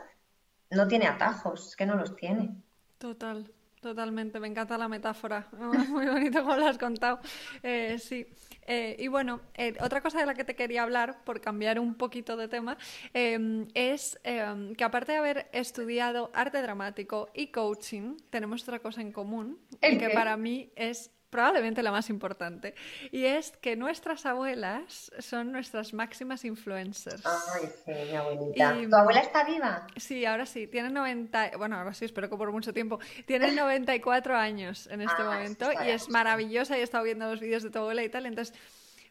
[0.71, 2.55] no tiene atajos, es que no los tiene.
[2.99, 3.51] Total.
[3.85, 5.47] Totalmente, me encanta la metáfora,
[5.91, 7.21] muy bonito como lo has contado.
[7.63, 8.27] Eh, sí,
[8.67, 11.95] eh, y bueno, eh, otra cosa de la que te quería hablar, por cambiar un
[11.95, 12.79] poquito de tema,
[13.13, 19.03] em, es em, que aparte de haber estudiado arte dramático y coaching, tenemos otra cosa
[19.03, 22.77] en común, que para mí es probablemente la más importante,
[23.11, 27.27] y es que nuestras abuelas son nuestras máximas influencers.
[27.27, 28.77] Ay, sí, mi abuelita.
[28.89, 29.85] ¿Tu abuela está viva?
[29.97, 34.37] Sí, ahora sí, tiene 90, bueno, ahora sí, espero que por mucho tiempo, tiene 94
[34.37, 37.71] años en este ah, momento y es maravillosa y he estado viendo los vídeos de
[37.71, 38.57] tu abuela y tal, entonces,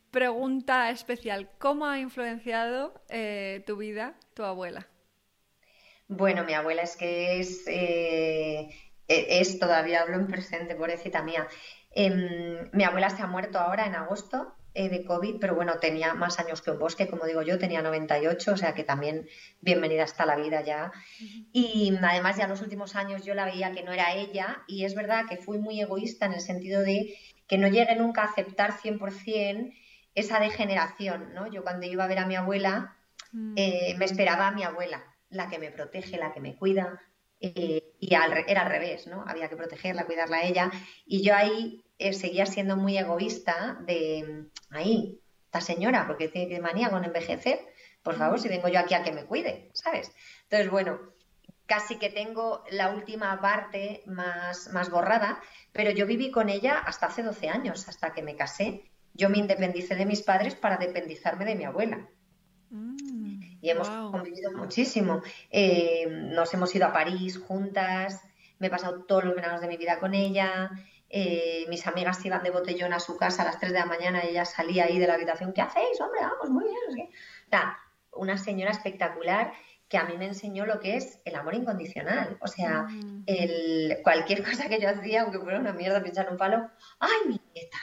[0.09, 4.87] pregunta especial, ¿cómo ha influenciado eh, tu vida tu abuela?
[6.07, 8.69] Bueno, mi abuela es que es, eh,
[9.09, 11.47] e, es todavía hablo en presente, pobrecita mía.
[11.95, 16.15] Em, mi abuela se ha muerto ahora en agosto eh, de COVID, pero bueno, tenía
[16.15, 19.27] más años que un bosque, como digo yo, tenía 98, o sea que también
[19.61, 20.91] bienvenida hasta la vida ya.
[21.51, 24.85] Y además ya en los últimos años yo la veía que no era ella y
[24.85, 27.15] es verdad que fui muy egoísta en el sentido de
[27.47, 29.73] que no llegué nunca a aceptar 100%
[30.15, 31.45] esa degeneración, ¿no?
[31.45, 32.95] Yo cuando iba a ver a mi abuela,
[33.31, 33.53] mm.
[33.55, 36.99] eh, me esperaba a mi abuela, la que me protege, la que me cuida,
[37.45, 39.25] eh, y era al revés, ¿no?
[39.27, 40.71] Había que protegerla, cuidarla a ella.
[41.05, 46.89] Y yo ahí eh, seguía siendo muy egoísta de, ahí, esta señora, porque tiene manía
[46.89, 47.59] con envejecer,
[48.01, 50.13] por favor, si vengo yo aquí a que me cuide, ¿sabes?
[50.43, 50.99] Entonces, bueno,
[51.65, 55.41] casi que tengo la última parte más, más borrada,
[55.73, 58.89] pero yo viví con ella hasta hace 12 años, hasta que me casé.
[59.13, 62.07] Yo me independicé de mis padres para dependizarme de mi abuela.
[62.69, 63.02] Mm
[63.63, 65.21] y hemos convivido muchísimo.
[65.49, 68.21] Eh, nos hemos ido a París juntas,
[68.59, 70.69] me he pasado todos los veranos de mi vida con ella.
[71.09, 74.25] Eh, mis amigas iban de botellón a su casa a las 3 de la mañana
[74.25, 75.53] y ella salía ahí de la habitación.
[75.53, 76.19] ¿Qué hacéis, hombre?
[76.23, 77.09] Vamos, muy bien.
[78.11, 79.53] una señora espectacular
[79.87, 82.37] que a mí me enseñó lo que es el amor incondicional.
[82.41, 83.23] O sea, mm.
[83.27, 87.39] el, cualquier cosa que yo hacía, aunque fuera una mierda, pinchar un palo, ¡ay, mi
[87.55, 87.77] nieta!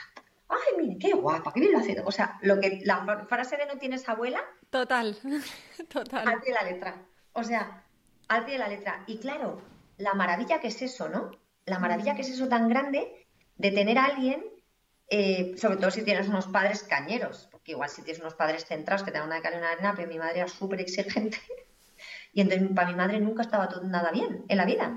[0.47, 1.51] ¡Ay, mire, qué guapa!
[1.51, 5.17] ¡Qué bien lo ha O sea, lo que, la frase de no tienes abuela Total,
[5.89, 6.27] total.
[6.27, 6.95] Al de la letra.
[7.33, 7.83] O sea,
[8.29, 9.03] al pie de la letra.
[9.05, 9.61] Y claro,
[9.97, 11.31] la maravilla que es eso, ¿no?
[11.65, 14.43] La maravilla que es eso tan grande de tener a alguien,
[15.09, 19.03] eh, sobre todo si tienes unos padres cañeros, porque igual si tienes unos padres centrados
[19.03, 21.37] que te dan una cal y una arena, pero mi madre era súper exigente.
[22.33, 24.95] Y entonces para mi madre nunca estaba todo, nada bien en la vida.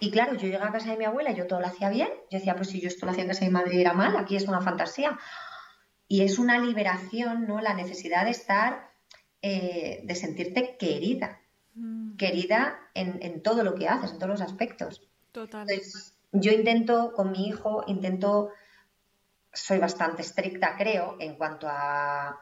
[0.00, 2.08] Y claro, yo llegaba a casa de mi abuela yo todo lo hacía bien.
[2.28, 4.16] Yo decía, pues si yo esto lo hacía en casa de mi madre era mal,
[4.16, 5.16] aquí es una fantasía.
[6.08, 7.60] Y es una liberación, ¿no?
[7.60, 8.91] La necesidad de estar
[9.42, 11.40] eh, de sentirte querida,
[11.74, 12.16] mm.
[12.16, 15.02] querida en, todo lo que haces, en todos los aspectos.
[15.32, 15.66] Total.
[16.32, 18.50] yo intento con mi hijo, intento,
[19.52, 22.38] soy bastante estricta, creo, en cuanto a,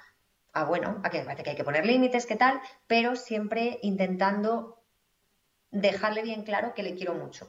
[0.53, 4.83] a bueno, a que que hay que poner límites, qué tal, pero siempre intentando
[5.71, 7.49] dejarle bien claro que le quiero mucho.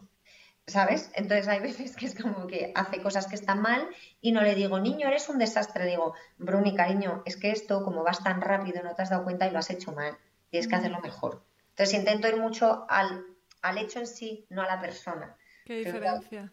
[0.71, 1.12] ¿Sabes?
[1.13, 3.88] Entonces hay veces que es como que hace cosas que están mal
[4.21, 5.86] y no le digo, niño, eres un desastre.
[5.86, 9.23] Le digo, Bruni, cariño, es que esto, como vas tan rápido, no te has dado
[9.23, 10.17] cuenta y lo has hecho mal.
[10.49, 11.43] Tienes que hacerlo mejor.
[11.69, 13.25] Entonces intento ir mucho al,
[13.62, 15.36] al hecho en sí, no a la persona.
[15.65, 16.51] ¿Qué diferencia?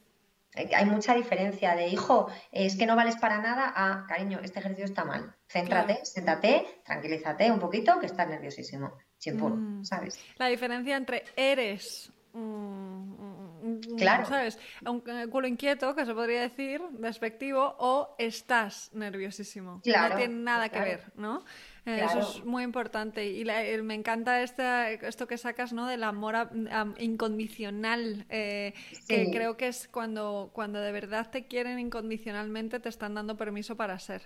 [0.55, 4.87] hay mucha diferencia de, hijo, es que no vales para nada a, cariño, este ejercicio
[4.87, 5.35] está mal.
[5.47, 8.99] Céntrate, siéntate, tranquilízate un poquito, que estás nerviosísimo.
[9.27, 9.85] Mm.
[9.85, 10.19] ¿sabes?
[10.37, 12.13] La diferencia entre eres
[13.97, 14.27] claro.
[14.27, 14.59] ¿Sabes?
[14.87, 15.01] Un
[15.31, 19.83] culo inquieto, que se podría decir, despectivo, o estás nerviosísimo.
[19.85, 21.45] No tiene nada que ver, ¿no?
[21.87, 23.27] Eh, eso es muy importante.
[23.27, 23.45] Y
[23.83, 25.87] me encanta esto que sacas, ¿no?
[25.87, 26.51] Del amor
[26.99, 28.75] incondicional, eh,
[29.09, 33.77] que creo que es cuando, cuando de verdad te quieren incondicionalmente, te están dando permiso
[33.77, 34.23] para ser.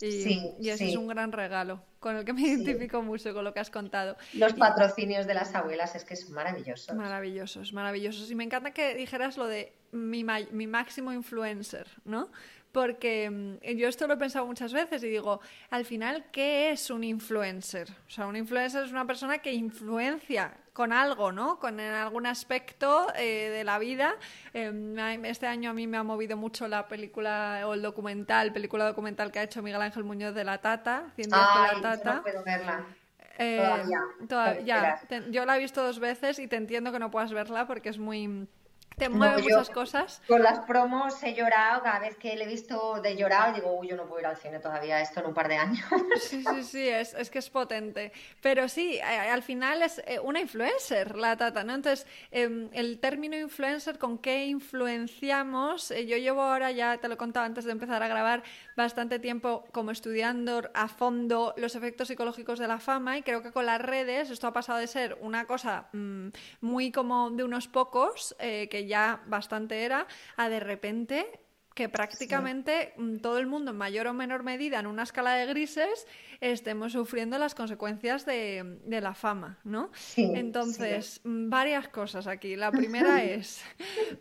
[0.00, 3.52] Y, y ese es un gran regalo, con el que me identifico mucho con lo
[3.54, 4.16] que has contado.
[4.34, 6.94] Los patrocinios de las abuelas es que son maravillosos.
[6.96, 8.30] Maravillosos, maravillosos.
[8.30, 12.30] Y me encanta que dijeras lo de mi, mi máximo influencer, ¿no?
[12.72, 16.90] porque mm, yo esto lo he pensado muchas veces y digo, al final, ¿qué es
[16.90, 17.90] un influencer?
[18.06, 21.58] O sea, un influencer es una persona que influencia con algo, ¿no?
[21.58, 24.14] Con algún aspecto eh, de la vida.
[24.54, 28.86] Em, este año a mí me ha movido mucho la película o el documental, película
[28.86, 32.14] documental que ha hecho Miguel Ángel Muñoz de La Tata, 100 días la Tata.
[32.14, 32.86] No puedo verla.
[33.38, 33.56] Eh,
[34.28, 35.00] todavía.
[35.30, 37.98] yo la he visto dos veces y te entiendo que no puedas verla porque es
[37.98, 38.46] muy
[39.02, 40.22] te mueve muchas cosas.
[40.28, 43.88] Con las promos he llorado, cada vez que le he visto de llorar, digo, uy,
[43.88, 45.84] yo no puedo ir al cine todavía, esto en un par de años.
[46.22, 48.12] Sí, sí, sí, es, es que es potente.
[48.40, 51.74] Pero sí, al final es eh, una influencer la tata, ¿no?
[51.74, 55.90] Entonces, em, el término influencer, ¿con qué influenciamos?
[55.90, 58.42] Eh, yo llevo ahora, ya te lo he contado antes de empezar a grabar,
[58.76, 63.52] bastante tiempo como estudiando a fondo los efectos psicológicos de la fama y creo que
[63.52, 66.28] con las redes esto ha pasado de ser una cosa mm,
[66.60, 68.91] muy como de unos pocos, eh, que ya
[69.26, 71.26] bastante era, a de repente
[71.74, 75.46] que prácticamente mm, todo el mundo, en mayor o menor medida, en una escala de
[75.46, 76.06] grises,
[76.40, 79.90] estemos sufriendo las consecuencias de, la fama, ¿no?
[80.16, 82.56] Entonces, mm, varias cosas aquí.
[82.56, 83.62] La primera es,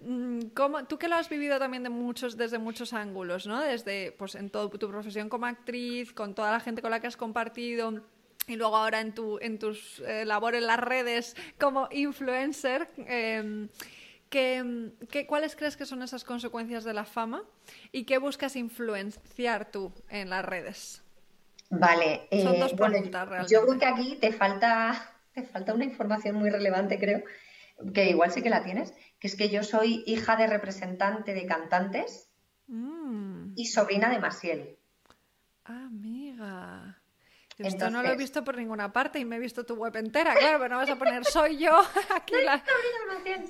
[0.02, 3.60] mm, ¿cómo, tú que lo has vivido también de muchos, desde muchos ángulos, ¿no?
[3.60, 7.18] Desde, pues, en tu profesión como actriz, con toda la gente con la que has
[7.18, 8.02] compartido
[8.48, 12.90] y luego ahora en, tu, en tus eh, labores en las redes como influencer.
[12.98, 13.70] Em,
[14.32, 17.44] ¿Qué, cuáles crees que son esas consecuencias de la fama
[17.92, 21.04] y qué buscas influenciar tú en las redes?
[21.70, 23.54] Vale, son dos eh, preguntas realmente.
[23.54, 27.24] Yo creo que aquí te falta, te falta una información muy relevante, creo,
[27.94, 31.46] que igual sí que la tienes, que es que yo soy hija de representante de
[31.46, 32.32] cantantes
[32.68, 33.52] mm.
[33.58, 34.78] y sobrina de Masiel.
[35.66, 37.01] amiga.
[37.64, 40.34] Esto no lo he visto por ninguna parte y me he visto tu web entera,
[40.36, 41.82] claro, pero no vas a poner soy yo
[42.16, 42.34] aquí.
[42.44, 42.64] La...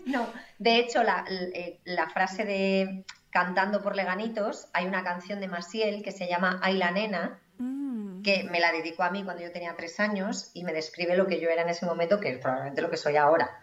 [0.06, 0.28] No,
[0.60, 6.12] de hecho, eh, la, frase de Cantando por Leganitos, hay una canción de Masiel que
[6.12, 8.22] se llama Ay la nena, mm.
[8.22, 11.28] que me la dedicó a mí cuando yo tenía tres años y me describe lo
[11.28, 13.60] que yo era en ese momento, que es probablemente lo que soy ahora.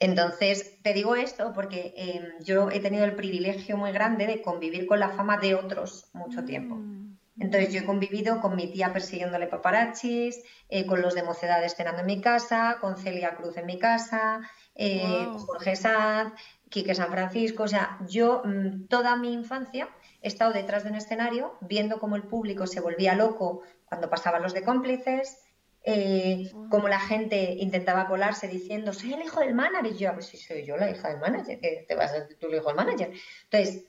[0.00, 4.86] Entonces, te digo esto porque em, yo he tenido el privilegio muy grande de convivir
[4.86, 6.76] con la fama de otros mucho tiempo.
[6.76, 7.03] Mm.
[7.38, 12.00] Entonces yo he convivido con mi tía persiguiéndole paparachis, eh, con los de Mocedades cenando
[12.00, 14.40] en mi casa, con Celia Cruz en mi casa,
[14.74, 16.34] eh, Jorge Sanz,
[16.68, 17.64] Quique San Francisco.
[17.64, 19.88] O sea, yo mm, toda mi infancia
[20.22, 24.42] he estado detrás de un escenario viendo cómo el público se volvía loco cuando pasaban
[24.42, 25.38] los de cómplices,
[25.82, 29.92] eh, cómo la gente intentaba colarse diciendo, soy el hijo del manager.
[29.92, 32.26] Y yo, a ver si soy yo la hija del manager, que te vas a
[32.26, 33.12] ser tú el hijo del manager.
[33.50, 33.84] Entonces,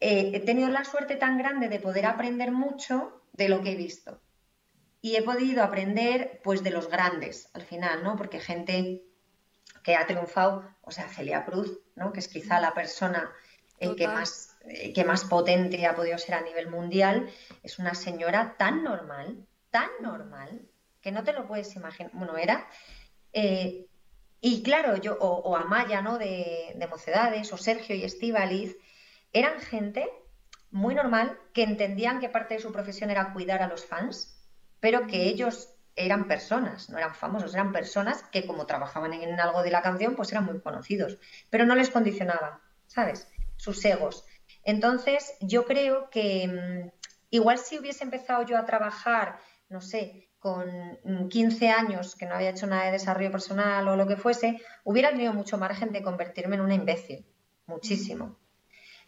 [0.00, 3.76] eh, he tenido la suerte tan grande de poder aprender mucho de lo que he
[3.76, 4.20] visto.
[5.00, 8.16] Y he podido aprender pues de los grandes al final, ¿no?
[8.16, 9.02] Porque gente
[9.82, 12.12] que ha triunfado, o sea, Celia Cruz, ¿no?
[12.12, 13.32] Que es quizá la persona
[13.78, 17.28] eh, que, más, eh, que más potente ha podido ser a nivel mundial,
[17.62, 20.68] es una señora tan normal, tan normal,
[21.00, 22.12] que no te lo puedes imaginar.
[22.14, 22.68] Bueno, era.
[24.40, 26.18] y claro, yo, o, Amaya, ¿no?
[26.18, 28.76] De, de Mocedades, o Sergio y Estíbaliz,
[29.32, 30.08] eran gente
[30.70, 34.38] muy normal que entendían que parte de su profesión era cuidar a los fans,
[34.80, 39.62] pero que ellos eran personas, no eran famosos, eran personas que como trabajaban en algo
[39.62, 41.18] de la canción, pues eran muy conocidos,
[41.50, 43.28] pero no les condicionaba, ¿sabes?
[43.56, 44.24] Sus egos.
[44.62, 46.90] Entonces, yo creo que mm,
[47.30, 52.34] igual si hubiese empezado yo a trabajar, no sé, con 15 mm, años, que no
[52.34, 56.02] había hecho nada de desarrollo personal o lo que fuese, hubiera tenido mucho margen de
[56.02, 57.26] convertirme en una imbécil,
[57.66, 58.38] muchísimo.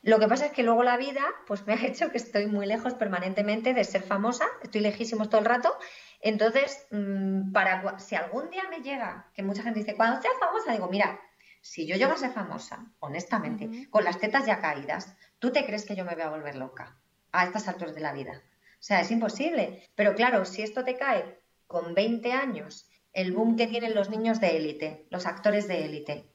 [0.02, 2.66] Lo que pasa es que luego la vida pues me ha hecho que estoy muy
[2.66, 5.76] lejos permanentemente de ser famosa, estoy lejísimos todo el rato.
[6.20, 10.72] Entonces, mm, para si algún día me llega, que mucha gente dice, cuando seas famosa,
[10.72, 11.20] digo, mira,
[11.60, 15.84] si yo llego a ser famosa, honestamente, con las tetas ya caídas, ¿tú te crees
[15.84, 16.96] que yo me voy a volver loca
[17.32, 18.42] a estas alturas de la vida?
[18.80, 19.86] O sea, es imposible.
[19.94, 24.40] Pero claro, si esto te cae con 20 años, el boom que tienen los niños
[24.40, 26.30] de élite, los actores de élite,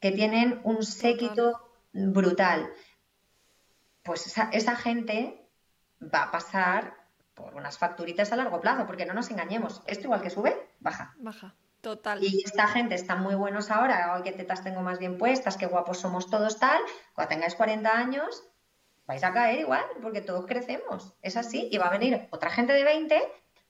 [0.00, 2.72] que tienen un séquito brutal,
[4.02, 5.48] pues esa, gente
[6.02, 6.94] va a pasar
[7.34, 11.14] por unas facturitas a largo plazo, porque no nos engañemos, esto igual que sube, baja.
[11.18, 12.22] Baja, total.
[12.22, 15.66] Y esta gente está muy buenos ahora, hoy que tetas tengo más bien puestas, qué
[15.66, 16.80] guapos somos todos tal,
[17.14, 18.44] cuando tengáis 40 años
[19.06, 22.72] vais a caer igual, porque todos crecemos, es así, y va a venir otra gente
[22.72, 23.20] de 20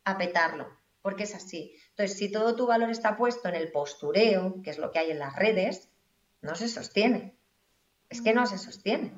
[0.04, 0.68] a petarlo,
[1.00, 1.74] porque es así.
[1.90, 5.10] Entonces, si todo tu valor está puesto en el postureo, que es lo que hay
[5.10, 5.90] en las redes,
[6.40, 7.36] no se sostiene.
[8.08, 9.14] Es que no se sostiene.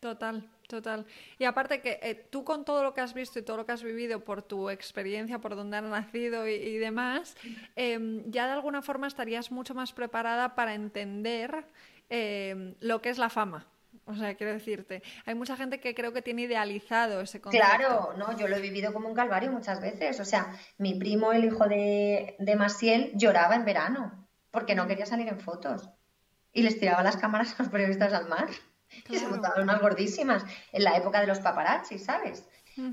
[0.00, 1.06] Total, Total.
[1.38, 3.72] Y aparte que eh, tú con todo lo que has visto y todo lo que
[3.72, 7.36] has vivido por tu experiencia, por donde has nacido y, demás,
[7.74, 11.64] em, ya de alguna forma estarías mucho más preparada para entender
[12.10, 13.66] em, lo que es la fama.
[14.04, 17.66] O sea, quiero decirte, hay mucha gente que creo que tiene idealizado ese concepto.
[17.66, 20.20] Claro, no, yo lo he vivido como un calvario muchas veces.
[20.20, 25.06] O sea, mi primo, el hijo de, de Masiel, lloraba en verano porque no quería
[25.06, 25.88] salir en fotos
[26.52, 28.48] y les tiraba las cámaras a los periodistas al mar.
[29.08, 32.46] Y se montaban unas gordísimas en la época de los paparazzi, ¿sabes?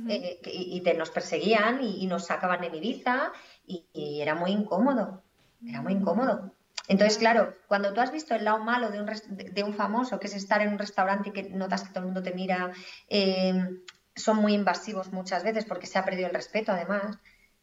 [0.09, 3.31] Eh, y, te, nos perseguían y, nos sacaban en Ibiza
[3.67, 5.23] y, era muy incómodo,
[5.63, 6.51] era muy incómodo.
[6.87, 10.27] Entonces, claro, cuando tú has visto el lado malo de un, de un famoso, que
[10.27, 12.71] es estar en un restaurante y que notas que todo el mundo te mira,
[13.09, 13.53] eh,
[14.15, 17.17] son muy invasivos muchas veces porque se ha perdido el respeto, además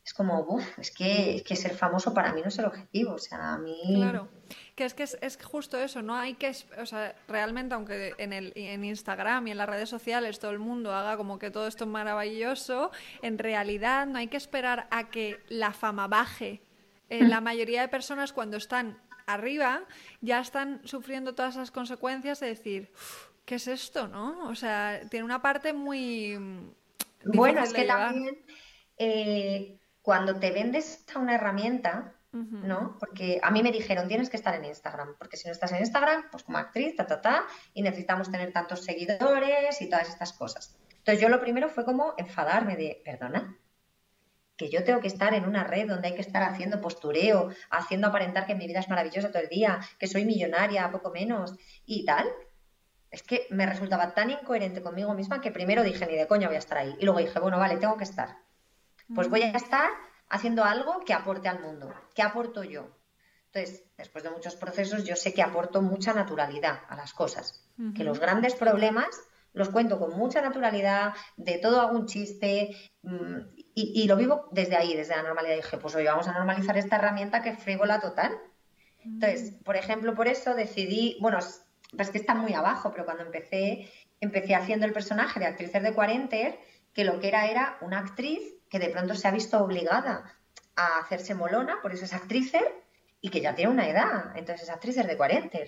[0.04, 3.14] es como, uff, es que, es que ser famoso para mí no es el objetivo,
[3.14, 3.76] o sea, a mí...
[3.94, 4.28] Claro,
[4.74, 8.52] que es que es, justo eso, no hay que, o sea, realmente aunque en, el,
[8.56, 11.84] en Instagram y en las redes sociales todo el mundo haga como que todo esto
[11.84, 12.90] es maravilloso,
[13.22, 16.62] en realidad no hay que esperar a que la fama baje.
[17.08, 19.84] Eh, la mayoría de personas cuando están arriba
[20.20, 22.90] ya están sufriendo todas esas consecuencias de decir,
[23.44, 24.48] ¿qué es esto, no?
[24.48, 26.38] O sea, tiene una parte muy...
[27.24, 28.44] Bueno, es que también
[28.98, 32.96] eh, cuando te vendes a una herramienta, ¿no?
[32.98, 35.80] Porque a mí me dijeron, tienes que estar en Instagram, porque si no estás en
[35.80, 37.44] Instagram, pues como actriz, ta, ta, ta,
[37.74, 40.76] y necesitamos tener tantos seguidores y todas estas cosas.
[40.96, 43.58] Entonces yo lo primero fue como enfadarme de, perdona,
[44.56, 48.06] que yo tengo que estar en una red donde hay que estar haciendo postureo, haciendo
[48.06, 52.04] aparentar que mi vida es maravillosa todo el día, que soy millonaria, poco menos y
[52.04, 52.26] tal.
[53.10, 56.56] Es que me resultaba tan incoherente conmigo misma que primero dije, ni de coña voy
[56.56, 56.94] a estar ahí.
[56.98, 58.36] Y luego dije, bueno, vale, tengo que estar.
[59.14, 59.90] Pues voy a estar
[60.28, 61.92] haciendo algo que aporte al mundo.
[62.14, 62.88] ¿Qué aporto yo?
[63.52, 67.68] Entonces, después de muchos procesos, yo sé que aporto mucha naturalidad a las cosas.
[67.94, 69.08] Que los grandes problemas
[69.52, 73.38] los cuento con mucha naturalidad, de todo hago un chiste mm,
[73.74, 75.56] y, lo vivo desde ahí, desde la normalidad.
[75.56, 78.32] dije, pues hoy vamos a normalizar esta herramienta que es frívola total.
[79.04, 79.62] Entonces, mm.
[79.62, 83.90] por ejemplo, por eso decidí, bueno, es que está muy abajo, pero cuando empecé,
[84.20, 86.36] empecé haciendo el personaje de actrices de 40,
[86.94, 88.42] que lo que era era una actriz
[88.72, 90.34] que de pronto se ha visto obligada
[90.76, 92.52] a hacerse molona, por eso es actriz
[93.20, 95.58] y que ya tiene una edad, entonces es actriz de 40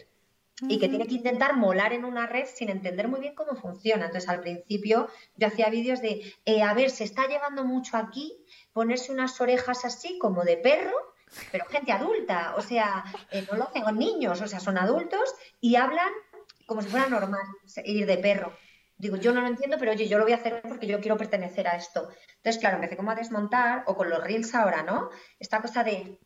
[0.63, 4.07] y que tiene que intentar molar en una red sin entender muy bien cómo funciona.
[4.07, 8.33] Entonces, al principio yo hacía vídeos de, eh, a ver, se está llevando mucho aquí
[8.73, 10.97] ponerse unas orejas así como de perro,
[11.53, 15.77] pero gente adulta, o sea, eh, no lo hacen niños, o sea, son adultos y
[15.77, 16.11] hablan
[16.65, 17.43] como si fuera normal
[17.85, 18.57] ir de perro.
[19.05, 21.19] Digo, yo no lo entiendo, pero oye, yo lo voy a hacer porque yo quiero
[21.19, 22.09] pertenecer a esto.
[22.37, 25.11] Entonces, claro, empecé como a desmontar, o con los reels ahora, ¿no?
[25.39, 26.19] Esta cosa de...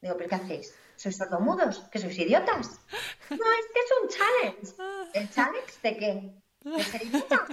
[0.00, 0.74] Digo, ¿pero qué hacéis?
[0.96, 1.88] ¿Sois sordomudos?
[1.92, 2.80] ¿Que sois idiotas?
[3.30, 4.72] No, es que es un challenge.
[5.14, 6.34] ¿El challenge de qué?
[6.68, 7.46] ¿De ser idiota?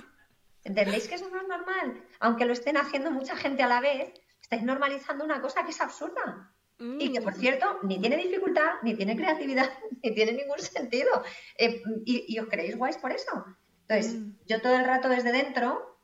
[0.63, 2.03] ¿Entendéis que eso no es normal?
[2.22, 4.11] Aunque lo estén haciendo mucha gente a la vez,
[4.41, 6.55] estáis normalizando una cosa que es absurda.
[6.99, 9.69] Y que, por cierto, ni tiene dificultad, ni tiene creatividad,
[10.03, 11.23] ni tiene ningún sentido.
[11.57, 13.45] Eh, y, os creéis guays por eso.
[13.88, 14.32] Entonces, mm.
[14.47, 15.99] yo todo el rato desde dentro,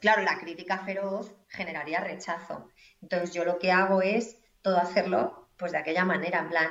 [0.00, 2.68] claro, la crítica feroz generaría rechazo.
[3.00, 6.68] Entonces, yo lo que hago es todo hacerlo pues de aquella manera, en plan,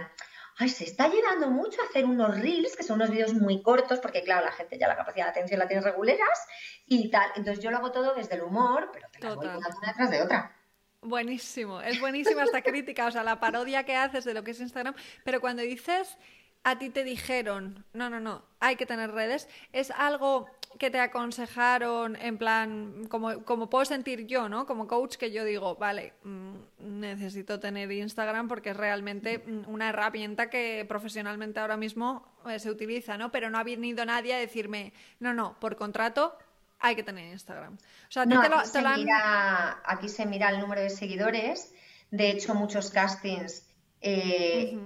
[0.58, 4.00] ay, se está llenando mucho a hacer unos reels, que son unos vídeos muy cortos,
[4.00, 6.48] porque claro, la gente ya la capacidad de atención la tiene reguleras
[6.86, 7.30] y tal.
[7.36, 10.22] Entonces yo lo hago todo desde el humor, pero te la voy una detrás de
[10.22, 10.59] otra.
[11.02, 14.60] Buenísimo, es buenísima esta crítica, o sea, la parodia que haces de lo que es
[14.60, 14.94] Instagram,
[15.24, 16.18] pero cuando dices
[16.64, 20.48] a ti te dijeron, no, no, no, hay que tener redes, es algo
[20.78, 24.66] que te aconsejaron en plan, como, como puedo sentir yo, ¿no?
[24.66, 26.54] Como coach, que yo digo, vale, mm,
[27.00, 32.70] necesito tener Instagram porque es realmente mm, una herramienta que profesionalmente ahora mismo eh, se
[32.70, 33.32] utiliza, ¿no?
[33.32, 36.38] Pero no ha venido nadie a decirme, no, no, por contrato
[36.80, 37.76] hay que tener Instagram.
[37.76, 41.74] O sea, no, aquí, se mira, aquí se mira el número de seguidores.
[42.12, 43.68] De hecho, muchos castings
[44.02, 44.80] eh,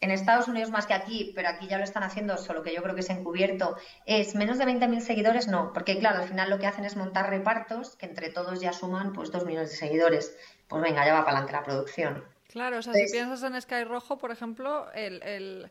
[0.00, 2.82] en Estados Unidos más que aquí, pero aquí ya lo están haciendo, solo que yo
[2.82, 3.76] creo que es encubierto,
[4.06, 7.28] es menos de 20.000 seguidores, no, porque claro, al final lo que hacen es montar
[7.28, 10.36] repartos que entre todos ya suman pues 2 millones de seguidores.
[10.68, 12.24] Pues venga, ya va para adelante la producción.
[12.48, 15.70] Claro, o sea, si piensas en Sky Rojo, por ejemplo, el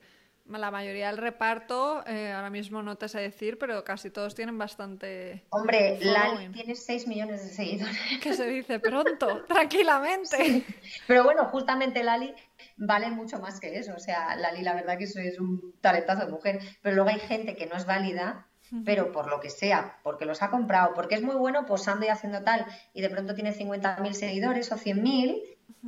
[0.58, 4.58] la mayoría del reparto, eh, ahora mismo no te sé decir, pero casi todos tienen
[4.58, 5.46] bastante.
[5.50, 7.98] Hombre, Lali tiene 6 millones de seguidores.
[8.22, 10.66] Que se dice pronto, tranquilamente.
[11.08, 12.34] Pero bueno, justamente Lali
[12.78, 13.94] vale mucho más que eso.
[13.96, 16.60] O sea, Lali, la verdad que eso es un talentazo de mujer.
[16.82, 18.48] Pero luego hay gente que no es válida,
[18.86, 22.10] pero por lo que sea, porque los ha comprado, porque es muy bueno posando y
[22.10, 25.42] haciendo tal, y de pronto tiene 50.000 seguidores o 100.000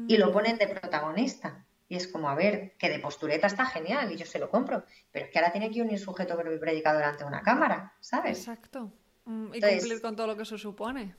[0.08, 1.66] y lo ponen de protagonista.
[1.92, 4.86] Y es como, a ver, que de postureta está genial y yo se lo compro,
[5.12, 7.98] pero es que ahora tiene que unir sujeto verbo y predicado delante de una cámara,
[8.00, 8.38] ¿sabes?
[8.38, 8.94] Exacto.
[9.26, 11.18] Mm, y cumplir con todo lo que se supone.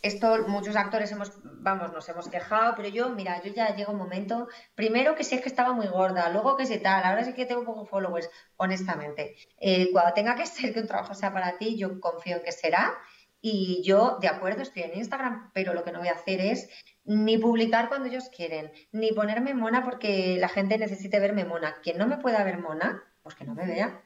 [0.00, 3.98] Esto muchos actores hemos, vamos, nos hemos quejado, pero yo, mira, yo ya llega un
[3.98, 7.34] momento, primero que si es que estaba muy gorda, luego que si tal, ahora sí
[7.34, 9.36] que tengo un poco followers, honestamente.
[9.58, 12.52] Eh, cuando tenga que ser que un trabajo sea para ti, yo confío en que
[12.52, 12.94] será.
[13.42, 16.70] Y yo, de acuerdo, estoy en Instagram, pero lo que no voy a hacer es
[17.06, 21.76] ni publicar cuando ellos quieren, ni ponerme mona porque la gente necesite verme mona.
[21.82, 24.02] Quien no me pueda ver mona, pues que no me vea.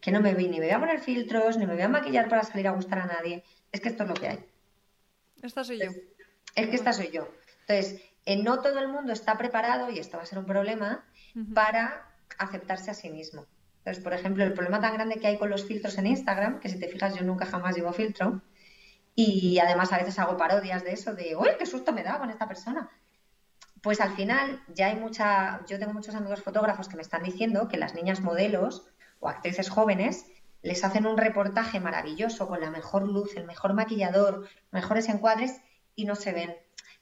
[0.00, 2.28] Que no me ve, ni me voy a poner filtros, ni me voy a maquillar
[2.28, 3.44] para salir a gustar a nadie.
[3.70, 4.44] Es que esto es lo que hay.
[5.42, 5.90] Esta soy yo.
[6.54, 7.28] Es que esta soy yo.
[7.66, 11.04] Entonces, eh, no todo el mundo está preparado, y esto va a ser un problema,
[11.54, 13.46] para aceptarse a sí mismo.
[13.78, 16.68] Entonces, por ejemplo, el problema tan grande que hay con los filtros en Instagram, que
[16.68, 18.42] si te fijas yo nunca jamás llevo filtro,
[19.14, 22.30] y además a veces hago parodias de eso, de, uy, qué susto me da con
[22.30, 22.90] esta persona!
[23.82, 27.68] Pues al final ya hay mucha, yo tengo muchos amigos fotógrafos que me están diciendo
[27.68, 28.86] que las niñas modelos
[29.20, 30.26] o actrices jóvenes
[30.62, 35.62] les hacen un reportaje maravilloso con la mejor luz, el mejor maquillador, mejores encuadres
[35.94, 36.54] y no se ven.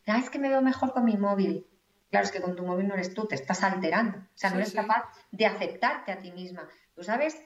[0.06, 1.66] Ah, es que me veo mejor con mi móvil.
[2.10, 4.18] Claro, es que con tu móvil no eres tú, te estás alterando.
[4.18, 6.66] O sea, no eres capaz de aceptarte a ti misma.
[6.94, 7.36] Tú sabes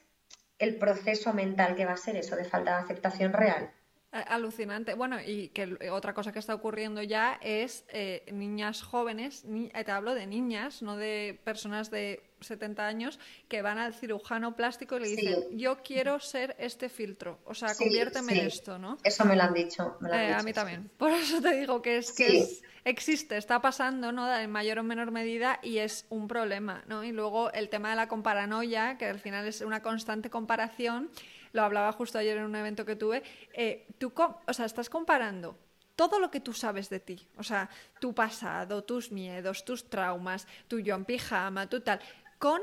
[0.58, 3.72] el proceso mental que va a ser eso de falta de aceptación real.
[4.12, 4.92] Alucinante.
[4.92, 9.90] Bueno, y que otra cosa que está ocurriendo ya es eh, niñas jóvenes, eh, te
[9.90, 15.00] hablo de niñas, no de personas de 70 años, que van al cirujano plástico y
[15.00, 18.98] le dicen, yo quiero ser este filtro, o sea, conviérteme en esto, ¿no?
[19.02, 19.96] Eso me lo han dicho.
[20.12, 20.90] Eh, a mí también.
[20.98, 22.46] Por eso te digo que es que
[22.84, 24.34] existe, está pasando, ¿no?
[24.36, 27.02] En mayor o menor medida y es un problema, ¿no?
[27.02, 31.10] Y luego el tema de la comparanoia, que al final es una constante comparación
[31.52, 33.22] lo hablaba justo ayer en un evento que tuve,
[33.52, 34.12] eh, tú,
[34.46, 35.58] o sea, estás comparando
[35.96, 37.68] todo lo que tú sabes de ti, o sea,
[38.00, 42.00] tu pasado, tus miedos, tus traumas, tu yo en pijama, tu tal,
[42.38, 42.60] con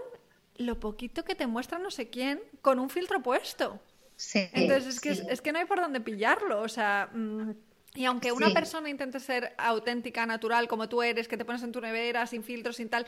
[0.57, 3.79] lo poquito que te muestra no sé quién con un filtro puesto.
[4.15, 7.09] Sí, Entonces es que, es, que no hay por dónde pillarlo, o sea...
[7.13, 7.51] Mm,
[7.95, 11.71] y aunque una persona intente ser auténtica, natural, como tú eres, que te pones en
[11.71, 13.07] tu nevera, sin filtros, sin tal,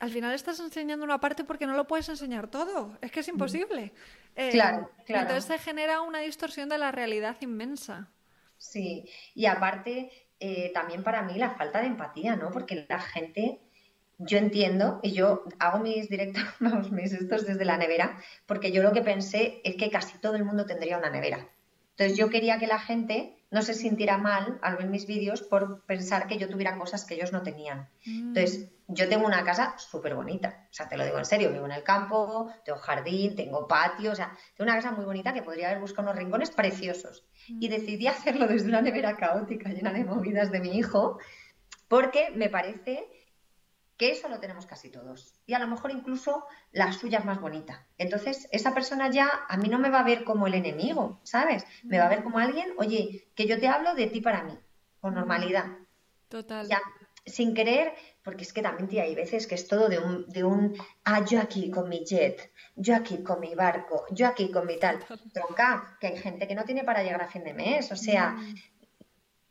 [0.00, 2.96] al final estás enseñando una parte porque no lo puedes enseñar todo.
[3.00, 3.92] Es que es imposible.
[4.36, 5.22] Eh, claro, claro.
[5.22, 8.08] Entonces se genera una distorsión de la realidad inmensa.
[8.56, 12.50] Sí, y aparte, eh, también para mí la falta de empatía, ¿no?
[12.50, 13.60] Porque la gente,
[14.18, 18.82] yo entiendo, y yo hago mis directos, vamos, mis estos desde la nevera, porque yo
[18.82, 21.48] lo que pensé es que casi todo el mundo tendría una nevera.
[21.90, 25.84] Entonces yo quería que la gente no se sintiera mal al ver mis vídeos por
[25.84, 27.88] pensar que yo tuviera cosas que ellos no tenían.
[28.04, 28.28] Mm.
[28.28, 31.66] Entonces, yo tengo una casa súper bonita, o sea, te lo digo en serio, vivo
[31.66, 35.42] en el campo, tengo jardín, tengo patio, o sea, tengo una casa muy bonita que
[35.42, 37.26] podría haber buscado unos rincones preciosos.
[37.48, 37.70] Y mm.
[37.70, 41.18] decidí hacerlo desde una nevera caótica llena de movidas de mi hijo,
[41.88, 43.08] porque me parece
[43.98, 45.34] que eso lo tenemos casi todos.
[45.44, 47.84] Y a lo mejor incluso la suya es más bonita.
[47.98, 51.64] Entonces, esa persona ya a mí no me va a ver como el enemigo, ¿sabes?
[51.82, 54.56] Me va a ver como alguien, oye, que yo te hablo de ti para mí,
[55.00, 55.66] con normalidad.
[56.28, 56.68] Total.
[56.68, 56.80] Ya,
[57.26, 57.92] sin querer,
[58.22, 61.24] porque es que también tía, hay veces que es todo de un, de un, ah,
[61.24, 65.04] yo aquí con mi jet, yo aquí con mi barco, yo aquí con mi tal.
[65.32, 68.30] Tronca, que hay gente que no tiene para llegar a fin de mes, o sea,
[68.30, 68.54] mm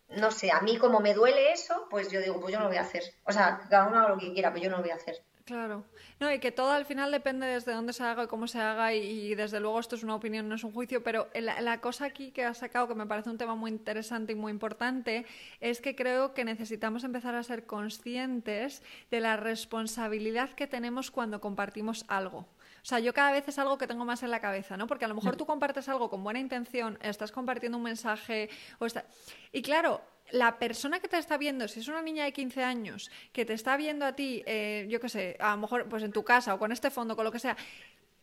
[0.10, 2.70] no sé, a mí como me duele eso, pues yo digo, pues yo no lo
[2.70, 3.04] voy a hacer.
[3.26, 5.22] O sea, cada uno haga lo que quiera, pero yo no lo voy a hacer.
[5.48, 5.86] Claro.
[6.20, 8.94] No, y que todo al final depende desde dónde se haga y cómo se haga,
[8.94, 12.04] y, desde luego esto es una opinión, no es un juicio, pero la, la, cosa
[12.04, 15.26] aquí que has sacado, que me parece un tema muy interesante y muy importante,
[15.62, 21.40] es que creo que necesitamos empezar a ser conscientes de la responsabilidad que tenemos cuando
[21.40, 22.46] compartimos algo.
[22.88, 24.88] O sea, yo cada vez es algo que tengo más en la cabeza, ¿no?
[24.88, 28.86] Porque a lo mejor tú compartes algo con buena intención, estás compartiendo un mensaje o
[28.86, 29.04] está...
[29.52, 30.00] Y claro,
[30.32, 33.52] la persona que te está viendo, si es una niña de 15 años, que te
[33.52, 36.54] está viendo a ti, eh, yo qué sé, a lo mejor pues en tu casa
[36.54, 37.58] o con este fondo, con lo que sea,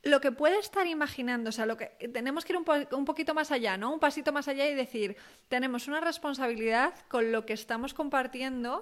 [0.02, 3.50] lo que puede estar imaginando, o sea, lo que tenemos que ir un, poquito más
[3.50, 3.92] allá, ¿no?
[3.92, 5.14] Un pasito más allá y decir,
[5.48, 8.80] tenemos una responsabilidad con lo que estamos compartiendo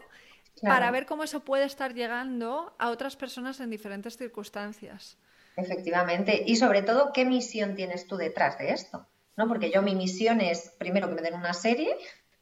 [0.60, 5.18] para ver cómo eso puede estar llegando a otras personas en diferentes circunstancias.
[5.56, 6.42] Efectivamente.
[6.46, 9.06] Y sobre todo, ¿qué misión tienes tú detrás de esto?
[9.36, 9.48] ¿No?
[9.48, 11.96] Porque yo mi misión es, primero, que me den una serie,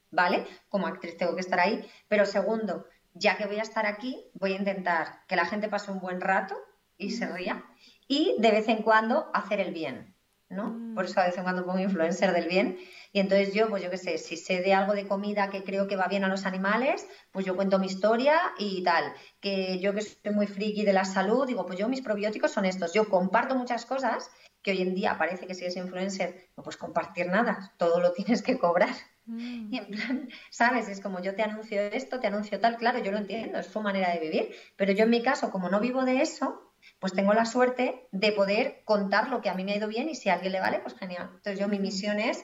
[0.09, 0.45] ¿vale?
[0.69, 1.89] Como actriz tengo que estar ahí.
[2.07, 5.91] Pero segundo, ya que voy a estar aquí, voy a intentar que la gente pase
[5.91, 6.55] un buen rato
[6.97, 7.65] y se ría.
[8.07, 10.10] Y de vez en cuando hacer el bien,
[10.51, 10.69] ¿no?
[10.69, 10.95] Mm.
[10.95, 12.77] Por eso a vez en cuando pongo influencer del bien
[13.13, 15.87] y entonces yo, pues yo qué sé, si sé de algo de comida que creo
[15.87, 19.13] que va bien a los animales, pues yo cuento mi historia y tal.
[19.41, 22.65] Que yo que soy muy friki de la salud, digo, pues yo mis probióticos son
[22.65, 22.93] estos.
[22.93, 24.29] Yo comparto muchas cosas
[24.61, 28.13] que hoy en día parece que si eres influencer, no puedes compartir nada, todo lo
[28.13, 28.95] tienes que cobrar.
[29.25, 29.73] Mm.
[29.73, 30.87] Y en plan, ¿sabes?
[30.87, 33.81] Es como yo te anuncio esto, te anuncio tal, claro, yo lo entiendo, es su
[33.81, 37.33] manera de vivir, pero yo en mi caso, como no vivo de eso, pues tengo
[37.33, 40.29] la suerte de poder contar lo que a mí me ha ido bien y si
[40.29, 41.29] a alguien le vale, pues genial.
[41.35, 41.81] Entonces yo mi mm.
[41.81, 42.43] misión es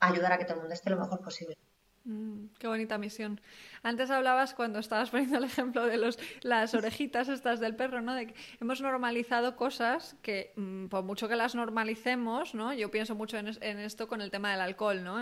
[0.00, 1.56] ayudar a que todo el mundo esté lo mejor posible.
[2.04, 3.40] Mm, qué bonita misión.
[3.82, 8.14] Antes hablabas cuando estabas poniendo el ejemplo de los, las orejitas estas del perro, ¿no?
[8.14, 12.72] De que hemos normalizado cosas que, mm, por mucho que las normalicemos, ¿no?
[12.72, 15.16] Yo pienso mucho en, esto con el tema del alcohol, ¿no?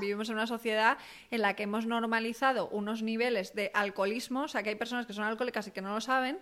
[0.00, 0.98] vivimos en una sociedad
[1.30, 5.12] en la que hemos normalizado unos niveles de alcoholismo, o sea, que hay personas que
[5.12, 6.38] son alcohólicas y que no lo saben,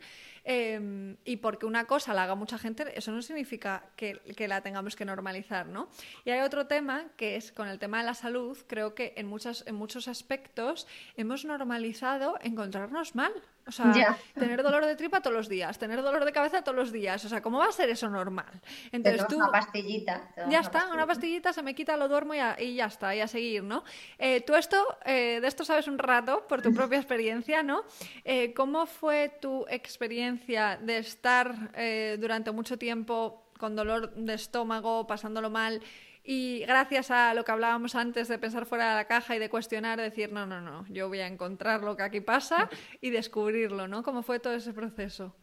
[0.48, 4.94] Em, y porque una cosa la haga mucha gente, eso no significa que, la tengamos
[4.94, 5.88] que normalizar, ¿no?
[6.24, 9.26] Y hay otro tema que es con el tema de la salud, creo que en,
[9.26, 10.86] muchas, en muchos aspectos
[11.16, 13.32] hemos normalizado encontrarnos mal.
[13.68, 16.92] O sea, tener dolor de tripa todos los días, tener dolor de cabeza todos los
[16.92, 17.24] días.
[17.24, 18.46] O sea, ¿cómo va a ser eso normal?
[18.92, 19.36] Entonces tú.
[19.36, 20.30] Una pastillita.
[20.48, 23.64] Ya está, una pastillita, se me quita, lo duermo y, ya está, y a seguir,
[23.64, 23.82] ¿no?
[24.18, 27.82] Eh, tú esto, eh, de esto sabes un rato por tu propia experiencia, ¿no?
[28.24, 31.72] Eh, ¿Cómo fue tu experiencia de estar
[32.18, 35.82] durante mucho tiempo con dolor de estómago, pasándolo mal?
[36.28, 39.48] Y gracias a lo que hablábamos antes de pensar fuera de la caja y de
[39.48, 42.68] cuestionar, decir, no, no, no, yo voy a encontrar lo que aquí pasa
[43.00, 44.02] y descubrirlo, ¿no?
[44.02, 45.36] ¿Cómo fue todo ese proceso?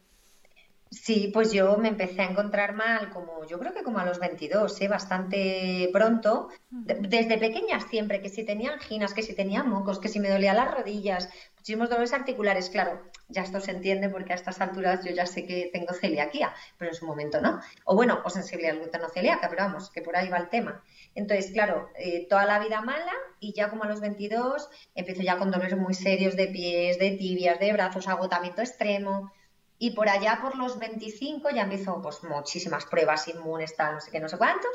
[0.94, 4.20] Sí, pues yo me empecé a encontrar mal como, yo creo que como a los
[4.20, 4.88] 22, ¿eh?
[4.88, 10.20] bastante pronto, desde pequeñas siempre, que si tenía anginas, que si tenía mocos, que si
[10.20, 14.60] me dolían las rodillas, muchísimos dolores articulares, claro, ya esto se entiende porque a estas
[14.60, 17.60] alturas yo ya sé que tengo celiaquía, pero en su momento no.
[17.84, 20.82] O bueno, o sensibilidad gluteno celíaca, pero vamos, que por ahí va el tema.
[21.16, 25.38] Entonces, claro, eh, toda la vida mala y ya como a los 22 empiezo ya
[25.38, 29.32] con dolores muy serios de pies, de tibias, de brazos, agotamiento extremo
[29.78, 34.10] y por allá por los 25 ya empiezo pues muchísimas pruebas inmunes, tal, no sé
[34.10, 34.70] qué, no sé cuántos.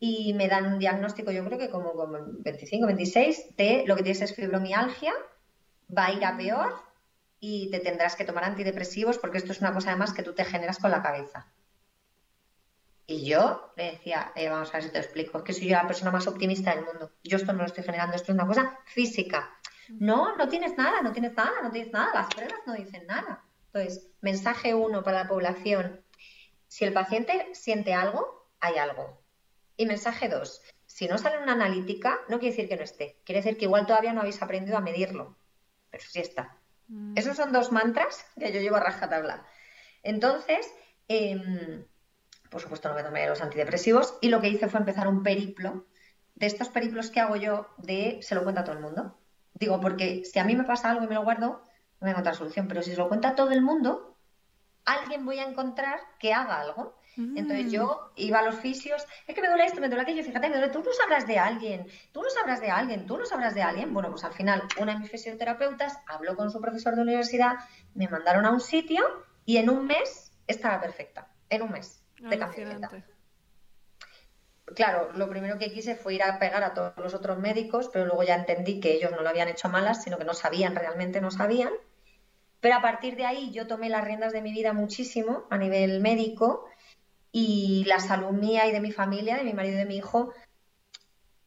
[0.00, 4.02] Y me dan un diagnóstico, yo creo que como, como 25, 26, de lo que
[4.02, 5.12] tienes es fibromialgia,
[5.96, 6.74] va a ir a peor
[7.40, 10.44] y te tendrás que tomar antidepresivos porque esto es una cosa además que tú te
[10.44, 11.46] generas con la cabeza.
[13.06, 15.76] Y yo le decía, eh, vamos a ver si te explico, es que soy yo
[15.76, 17.10] la persona más optimista del mundo.
[17.24, 19.58] Yo esto no lo estoy generando, esto es una cosa física.
[19.88, 23.42] No, no tienes nada, no tienes nada, no tienes nada, las pruebas no dicen nada.
[23.72, 26.02] Entonces, mensaje uno para la población,
[26.66, 29.22] si el paciente siente algo, hay algo.
[29.76, 33.40] Y mensaje dos, si no sale una analítica, no quiere decir que no esté, quiere
[33.42, 35.36] decir que igual todavía no habéis aprendido a medirlo,
[35.90, 36.56] pero sí está.
[36.88, 37.16] Mm.
[37.16, 39.46] Esos son dos mantras que yo llevo a rajatabla.
[40.02, 40.66] Entonces,
[41.06, 41.84] em,
[42.50, 45.86] por supuesto no me tomé los antidepresivos y lo que hice fue empezar un periplo
[46.34, 49.18] de estos periplos que hago yo de se lo cuenta a todo el mundo.
[49.54, 51.62] Digo, porque si a mí me pasa algo y me lo guardo,
[52.00, 52.68] no voy a encontrar solución.
[52.68, 54.16] Pero si se lo cuenta a todo el mundo,
[54.84, 56.98] alguien voy a encontrar que haga algo.
[57.34, 58.20] Entonces yo mm.
[58.20, 60.72] iba a los fisios, es que me duele esto, me duele aquello, fíjate, me duele,
[60.72, 63.92] tú no sabrás de alguien, tú no sabrás de alguien, tú no sabrás de alguien.
[63.92, 67.56] Bueno, pues al final una de mis fisioterapeutas habló con su profesor de universidad,
[67.94, 69.04] me mandaron a un sitio
[69.44, 72.88] y en un mes estaba perfecta, en un mes de camiseta.
[74.76, 78.04] Claro, lo primero que quise fue ir a pegar a todos los otros médicos, pero
[78.04, 81.20] luego ya entendí que ellos no lo habían hecho malas, sino que no sabían, realmente
[81.20, 81.72] no sabían.
[82.60, 86.00] Pero a partir de ahí yo tomé las riendas de mi vida muchísimo a nivel
[86.00, 86.66] médico
[87.30, 90.32] y la salud mía y de mi familia, de mi marido y de mi hijo,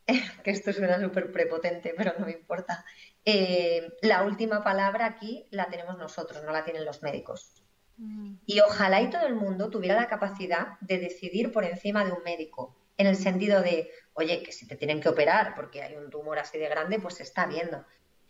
[0.44, 2.86] que esto suena súper prepotente, pero no me importa.
[3.26, 7.64] Eh, la última palabra aquí la tenemos nosotros, no la tienen los médicos.
[7.98, 8.36] Mm.
[8.46, 12.24] Y ojalá y todo el mundo tuviera la capacidad de decidir por encima de un
[12.24, 16.10] médico, en el sentido de, oye, que si te tienen que operar porque hay un
[16.10, 17.86] tumor así de grande, pues se está viendo.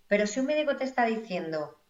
[0.07, 1.80] Pero si un médico te está diciendo,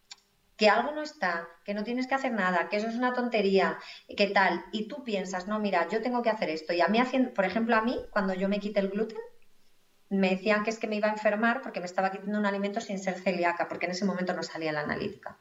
[0.62, 3.80] que algo no está, que no tienes que hacer nada, que eso es una tontería,
[4.16, 6.72] que tal, y tú piensas, no, mira, yo tengo que hacer esto.
[6.72, 7.01] Y a mí,
[7.34, 9.18] por ejemplo, a mí, cuando yo me quité el gluten,
[10.09, 12.80] me decían que es que me iba a enfermar porque me estaba quitando un alimento
[12.80, 15.39] sin ser celíaca, porque en ese momento no salía la analítica.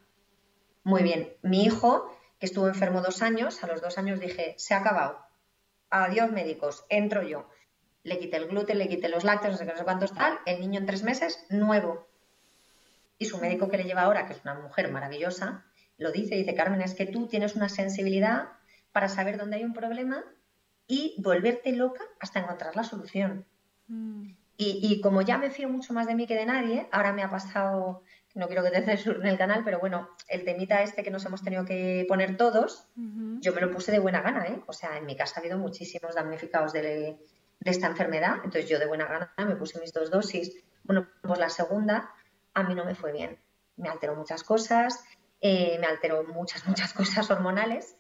[0.84, 4.72] Muy bien, mi hijo, que estuvo enfermo dos años, a los dos años dije, se
[4.72, 5.18] ha acabado.
[5.90, 7.46] Adiós médicos, entro yo.
[8.04, 10.38] Le quité el gluten, le quité los lácteos, no sé qué, no sé cuántos tal,
[10.46, 12.09] el niño en tres meses, nuevo,
[13.20, 15.66] y su médico que le lleva ahora, que es una mujer maravillosa,
[15.98, 18.48] lo dice, dice, Carmen, es que tú tienes una sensibilidad
[18.92, 20.24] para saber dónde hay un problema
[20.86, 23.44] y volverte loca hasta encontrar la solución.
[23.88, 24.30] Mm.
[24.62, 27.30] Y, como ya me fío mucho más de mí que de nadie, ahora me ha
[27.30, 28.02] pasado,
[28.34, 31.42] no quiero que te censuren el canal, pero bueno, el temita este que nos hemos
[31.42, 34.62] tenido que poner todos, yo me lo puse de buena gana, ¿eh?
[34.66, 38.78] O sea, en mi casa ha habido muchísimos damnificados de, de esta enfermedad, entonces yo
[38.78, 40.54] de buena gana me puse mis dos dosis.
[40.84, 42.10] Bueno, pues la segunda
[42.54, 43.38] a mí no me fue bien.
[43.76, 45.04] Me alteró muchas cosas,
[45.40, 47.96] eh, me alteró muchas, muchas cosas hormonales.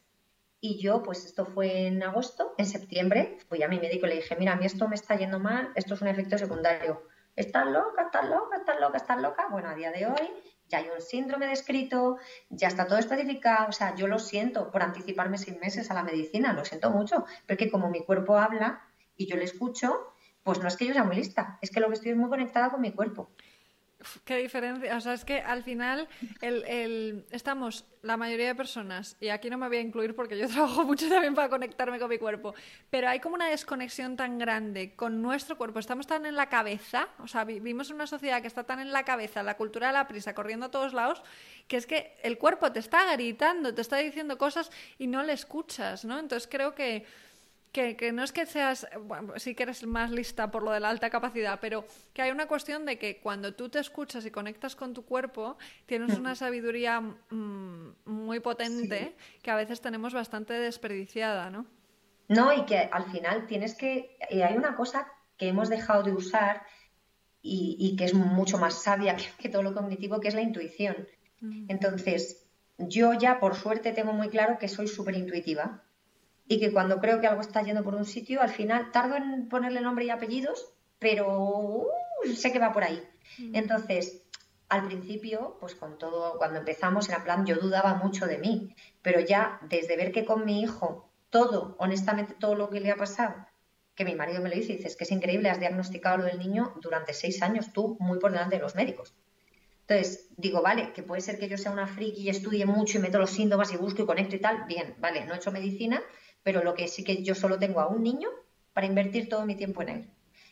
[0.60, 4.16] Y yo, pues esto fue en agosto, en septiembre, fui a mi médico y le
[4.16, 7.02] dije, mira, a mí esto me está yendo mal, esto es un efecto secundario.
[7.34, 8.02] ¿Estás loca?
[8.02, 8.56] ¿Estás loca?
[8.58, 8.96] ¿Estás loca?
[8.98, 9.48] ¿Estás loca?
[9.50, 10.30] Bueno, a día de hoy
[10.70, 14.82] ya hay un síndrome descrito, ya está todo especificado, o sea, yo lo siento por
[14.82, 18.82] anticiparme seis meses a la medicina, lo siento mucho, porque como mi cuerpo habla
[19.16, 21.88] y yo le escucho, pues no es que yo sea muy lista, es que lo
[21.88, 23.30] que estoy es muy conectada con mi cuerpo.
[24.24, 24.96] Qué diferencia.
[24.96, 26.08] O sea, es que al final
[26.40, 30.48] el, estamos la mayoría de personas, y aquí no me voy a incluir porque yo
[30.52, 32.54] trabajo mucho también para conectarme con mi cuerpo,
[32.88, 35.78] pero hay como una desconexión tan grande con nuestro cuerpo.
[35.78, 38.90] Estamos tan en la cabeza, o sea, vivimos en una sociedad que está tan en
[38.90, 41.22] la cabeza, la cultura de la prisa, corriendo a todos lados,
[41.68, 45.34] que es que el cuerpo te está gritando, te está diciendo cosas y no le
[45.34, 46.18] escuchas, ¿no?
[46.18, 47.04] Entonces creo que
[47.72, 50.90] que, no es que seas, bueno, sí que eres más lista por lo de la
[50.90, 54.74] alta capacidad, pero que hay una cuestión de que cuando tú te escuchas y conectas
[54.74, 55.56] con tu cuerpo,
[55.86, 61.66] tienes una sabiduría mm, muy potente que a veces tenemos bastante desperdiciada, ¿no?
[62.28, 65.06] No, y que al final tienes que, y hay una cosa
[65.36, 66.62] que hemos dejado de usar
[67.42, 71.08] y, que es mucho más sabia que, todo lo cognitivo, que es la intuición.
[71.68, 72.46] Entonces,
[72.76, 75.82] yo ya por suerte tengo muy claro que soy súper intuitiva
[76.50, 79.48] y que cuando creo que algo está yendo por un sitio, al final tardo en
[79.48, 81.86] ponerle nombre y apellidos, pero uh,
[82.34, 83.00] sé que va por ahí.
[83.38, 83.54] Mm.
[83.54, 84.24] Entonces,
[84.68, 89.20] al principio, pues con todo, cuando empezamos, era plan, yo dudaba mucho de mí, pero
[89.20, 93.46] ya desde ver que con mi hijo todo, honestamente, todo lo que le ha pasado,
[93.94, 96.74] que mi marido me lo dice, dices que es increíble, has diagnosticado lo del niño
[96.82, 99.14] durante seis años, tú muy por delante de los médicos.
[99.82, 103.00] Entonces, digo, vale, que puede ser que yo sea una friki y estudie mucho y
[103.00, 106.02] meto los síntomas y busco y conecto y tal, bien, vale, no he hecho medicina,
[106.42, 108.28] pero lo que sí que yo solo tengo a un niño
[108.72, 110.10] para invertir todo mi tiempo en él.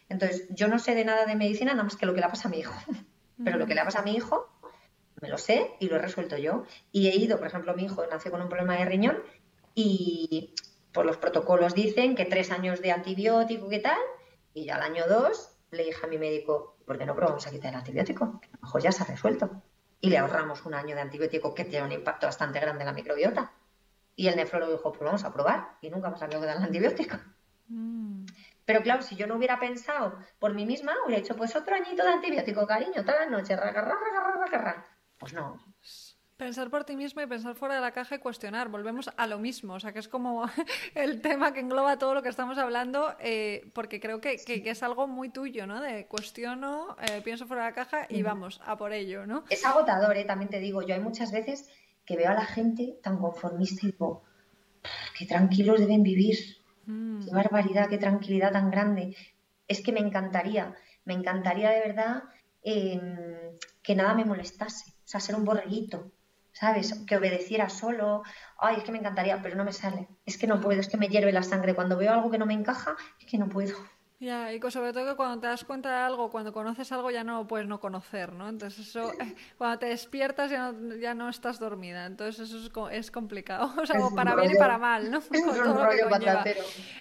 [0.08, 2.48] Entonces, yo no sé de nada de medicina, nada más que lo que le pasa
[2.48, 2.74] a mi hijo.
[3.44, 4.48] Pero lo que le pasa a mi hijo,
[5.20, 6.64] me lo sé y lo he resuelto yo.
[6.92, 9.18] Y he ido, por ejemplo, mi hijo nació con un problema de riñón
[9.74, 10.54] y
[10.92, 13.98] por los protocolos dicen que tres años de antibiótico, ¿qué tal?
[14.54, 17.50] Y ya al año dos le dije a mi médico, ¿por qué no probamos a
[17.50, 18.40] quitar el antibiótico?
[18.40, 19.62] Que a lo mejor ya se ha resuelto.
[20.00, 22.92] Y le ahorramos un año de antibiótico que tiene un impacto bastante grande en la
[22.92, 23.52] microbiota.
[24.18, 25.76] Y el nefrólogo dijo, pues vamos a probar.
[25.80, 27.18] Y nunca más salió que dar el antibiótico.
[27.68, 28.26] Mm.
[28.64, 32.02] Pero claro, si yo no hubiera pensado por mí misma, hubiera hecho pues otro añito
[32.02, 33.56] de antibiótico, cariño, toda la noche,
[35.18, 35.64] Pues no.
[36.36, 38.70] Pensar por ti mismo y pensar fuera de la caja y cuestionar.
[38.70, 39.74] Volvemos a lo mismo.
[39.74, 40.44] O sea, que es como
[40.96, 45.06] el tema que engloba todo lo que estamos hablando, eh, porque creo que, es algo
[45.06, 45.80] muy tuyo, ¿no?
[45.80, 49.44] De cuestiono, eh, pienso fuera de la caja y vamos, a por ello, ¿no?
[49.48, 50.24] Es agotador, ¿eh?
[50.24, 51.70] También te digo, yo hay muchas veces
[52.08, 54.22] que veo a la gente tan conformista y digo,
[55.18, 56.38] qué tranquilos deben vivir.
[56.86, 57.26] Mm.
[57.26, 59.14] Qué barbaridad, qué tranquilidad tan grande.
[59.68, 62.22] Es que me encantaría, me encantaría de verdad
[62.62, 66.10] em, que nada me molestase, o sea, ser un borreguito,
[66.52, 66.94] ¿sabes?
[67.06, 68.22] Que obedeciera solo.
[68.58, 70.08] Ay, es que me encantaría, pero no me sale.
[70.24, 71.74] Es que no puedo, es que me hierve la sangre.
[71.74, 73.76] Cuando veo algo que no me encaja, es que no puedo.
[74.20, 77.22] Ya, y sobre todo que cuando te das cuenta de algo, cuando conoces algo ya
[77.22, 78.48] no lo puedes no conocer, ¿no?
[78.48, 83.10] Entonces eso, eh, cuando te despiertas ya no, ya no estás dormida, entonces eso es,
[83.12, 85.18] complicado, o sea, para bien y para mal, ¿no?
[85.30, 86.08] Es un rollo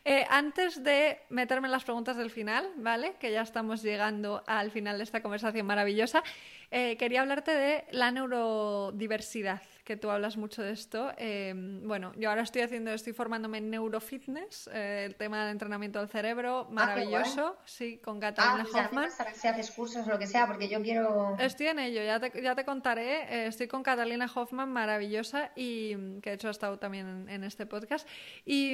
[0.05, 3.15] eh, antes de meterme en las preguntas del final, ¿vale?
[3.19, 6.21] Que ya estamos llegando al final de esta conversación maravillosa,
[6.69, 11.13] eh, quería hablarte de la neurodiversidad que tú hablas mucho de esto.
[11.15, 15.99] Em, bueno, yo ahora estoy haciendo, estoy formándome en neurofitness, eh, el tema del entrenamiento
[15.99, 19.09] del cerebro, ah, maravilloso, sí, con Catalina ah, Hoffman.
[19.33, 21.37] si haces cursos o lo que sea, porque yo quiero...
[21.39, 26.19] Estoy en ello, ya te, ya te contaré, eh, estoy con Catalina Hoffman, maravillosa, y
[26.19, 28.05] que de hecho ha estado también en, este podcast.
[28.43, 28.73] Y,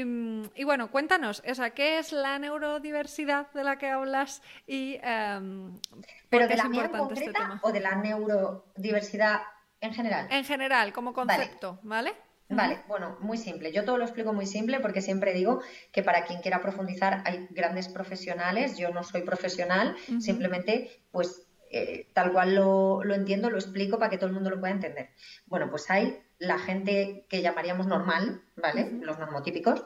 [0.55, 4.41] y, bueno, cuéntanos, esa, ¿qué es la neurodiversidad de la que hablas?
[4.65, 5.79] Y, em,
[6.31, 9.41] ¿Pero de la mía este concreta o de la neurodiversidad
[9.83, 10.27] en general.
[10.31, 12.13] En general, como concepto, ¿vale?
[12.47, 12.79] ¿vale?
[12.87, 13.73] bueno, muy simple.
[13.73, 15.61] Yo todo lo explico muy simple porque siempre digo
[15.91, 18.77] que para quien quiera profundizar hay grandes profesionales.
[18.77, 24.17] Yo no soy profesional, simplemente pues eh, tal cual lo, entiendo, lo explico para que
[24.17, 25.09] todo el mundo lo pueda entender.
[25.47, 28.89] Bueno, pues hay la gente que llamaríamos normal, ¿vale?
[29.01, 29.83] Los normotípicos,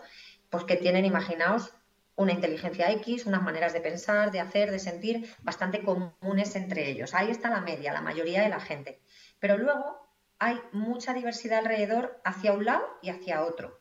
[0.52, 1.74] pues que tienen, imaginaos,
[2.16, 7.14] una inteligencia X, unas maneras de pensar, de hacer, de sentir bastante comunes entre ellos.
[7.14, 9.00] Ahí está la media, la mayoría de la gente.
[9.40, 10.08] Pero luego
[10.40, 13.80] hay mucha diversidad alrededor hacia un lado y hacia otro.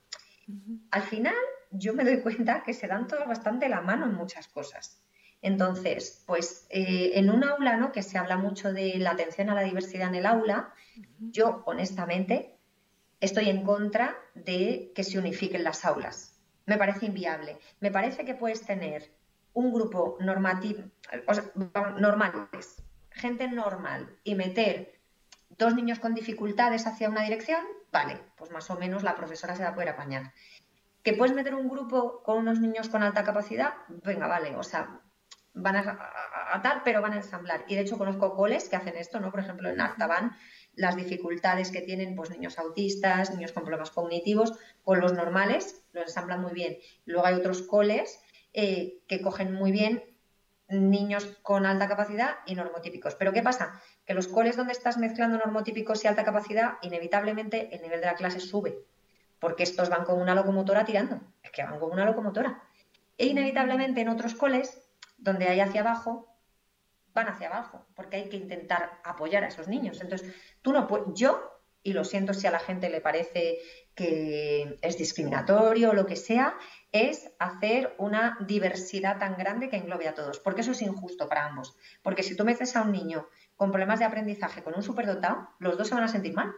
[0.91, 1.35] Al final,
[1.71, 5.03] yo me doy cuenta que se dan todos bastante la mano en muchas cosas.
[5.43, 7.93] Entonces, pues eh, en un aula, ¿no?
[7.93, 10.73] Que se habla mucho de la atención a la diversidad en el aula,
[11.19, 12.59] yo honestamente
[13.21, 16.41] estoy en contra de que se unifiquen las aulas.
[16.65, 17.59] Me parece inviable.
[17.81, 19.13] Me parece que puedes tener
[19.53, 20.83] un grupo normativo,
[21.27, 21.45] o sea,
[21.99, 24.96] normales, gente normal, y meter
[25.59, 27.61] dos niños con dificultades hacia una dirección,
[27.93, 30.33] vale, pues más o menos la profesora se va a poder apañar.
[31.03, 33.75] ¿Que puedes meter un grupo con unos niños con alta capacidad?
[33.89, 35.01] Venga, vale, o sea,
[35.55, 35.99] van a
[36.53, 37.65] atar, pero van a ensamblar.
[37.69, 39.31] Y de hecho conozco coles que hacen esto, ¿no?
[39.31, 40.37] Por ejemplo, en Artaban,
[40.75, 44.53] las dificultades que tienen pues niños autistas, niños con problemas cognitivos,
[44.85, 46.77] con los normales, lo ensamblan muy bien.
[47.07, 48.21] Luego hay otros coles
[48.53, 50.03] eh, que cogen muy bien
[50.69, 53.15] niños con alta capacidad y normotípicos.
[53.15, 53.81] Pero ¿qué pasa?
[54.05, 58.15] Que los coles donde estás mezclando normotípicos y alta capacidad, inevitablemente el nivel de la
[58.15, 58.79] clase sube,
[59.39, 62.63] porque estos van con una locomotora tirando, es que van con una locomotora.
[63.19, 64.83] E inevitablemente en otros coles,
[65.19, 66.37] donde hay hacia abajo,
[67.15, 70.01] van hacia abajo, porque hay que intentar apoyar a esos niños.
[70.01, 73.59] Entonces, tú no puedes, yo, y lo siento si a la gente le parece
[73.95, 76.57] que es discriminatorio o lo que sea,
[76.93, 81.47] es hacer una diversidad tan grande que englobe a todos, porque eso es injusto para
[81.47, 81.77] ambos.
[82.03, 85.77] Porque si tú metes a un niño con problemas de aprendizaje con un superdotado, los
[85.77, 86.55] dos se van a sentir mal,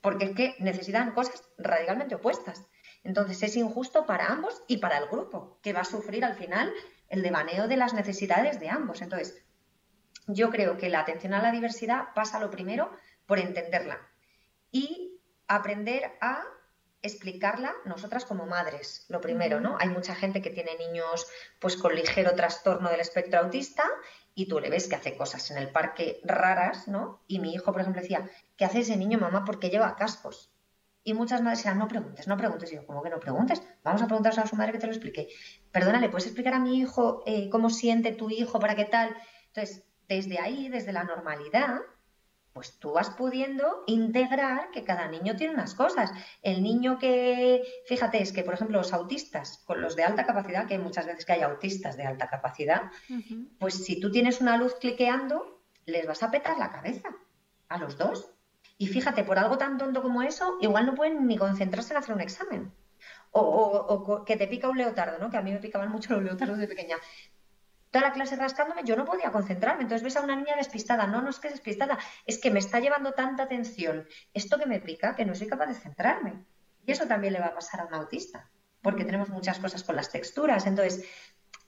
[0.00, 2.66] porque es que necesitan cosas radicalmente opuestas.
[3.04, 6.72] Entonces es injusto para ambos y para el grupo, que va a sufrir al final
[7.08, 9.02] el devaneo de las necesidades de ambos.
[9.02, 9.42] Entonces,
[10.26, 12.92] yo creo que la atención a la diversidad pasa lo primero
[13.26, 13.98] por entenderla
[14.70, 16.44] y aprender a
[17.02, 19.76] explicarla nosotras como madres, lo primero, ¿no?
[19.78, 21.26] Hay mucha gente que tiene niños
[21.60, 23.84] pues con ligero trastorno del espectro autista
[24.34, 27.22] y tú le ves que hace cosas en el parque raras, ¿no?
[27.26, 29.44] Y mi hijo, por ejemplo, decía, ¿qué hace ese niño, mamá?
[29.44, 30.52] porque lleva cascos?
[31.04, 32.70] Y muchas madres decían, no preguntes, no preguntes.
[32.70, 33.62] Y yo, ¿cómo que no preguntes?
[33.82, 35.28] Vamos a preguntar a su madre que te lo explique.
[35.72, 39.16] Perdona, ¿le puedes explicar a mi hijo eh, cómo siente tu hijo, para qué tal?
[39.46, 41.80] Entonces, desde ahí, desde la normalidad,
[42.58, 46.10] pues tú vas pudiendo integrar que cada niño tiene unas cosas.
[46.42, 50.66] El niño que, fíjate, es que, por ejemplo, los autistas, con los de alta capacidad,
[50.66, 52.90] que hay muchas veces que hay autistas de alta capacidad,
[53.60, 57.10] pues si tú tienes una luz cliqueando, les vas a petar la cabeza
[57.68, 58.28] a los dos.
[58.76, 62.12] Y fíjate, por algo tan tonto como eso, igual no pueden ni concentrarse en hacer
[62.12, 62.72] un examen.
[63.30, 65.30] O, o, que te pica un leotardo, ¿no?
[65.30, 66.96] Que a mí me picaban mucho los leotardos de pequeña
[67.90, 69.82] toda la clase rascándome, yo no podía concentrarme.
[69.82, 71.06] Entonces ves a una niña despistada.
[71.06, 74.80] No, no es que despistada, es que me está llevando tanta atención esto que me
[74.80, 76.44] pica que no soy capaz de centrarme.
[76.86, 78.50] Y eso también le va a pasar a un autista,
[78.82, 80.66] porque tenemos muchas cosas con las texturas.
[80.66, 81.04] Entonces,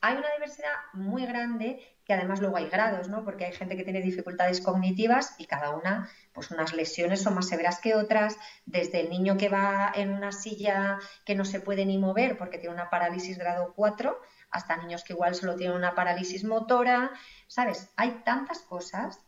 [0.01, 3.23] hay una diversidad muy grande que además luego hay grados, ¿no?
[3.23, 7.49] Porque hay gente que tiene dificultades cognitivas y cada una, pues unas lesiones son más
[7.49, 11.85] severas que otras, desde el niño que va en una silla que no se puede
[11.85, 14.19] ni mover porque tiene una parálisis grado 4,
[14.51, 17.11] hasta niños que igual solo tienen una parálisis motora,
[17.47, 17.91] ¿sabes?
[17.97, 19.21] Hay tantas cosas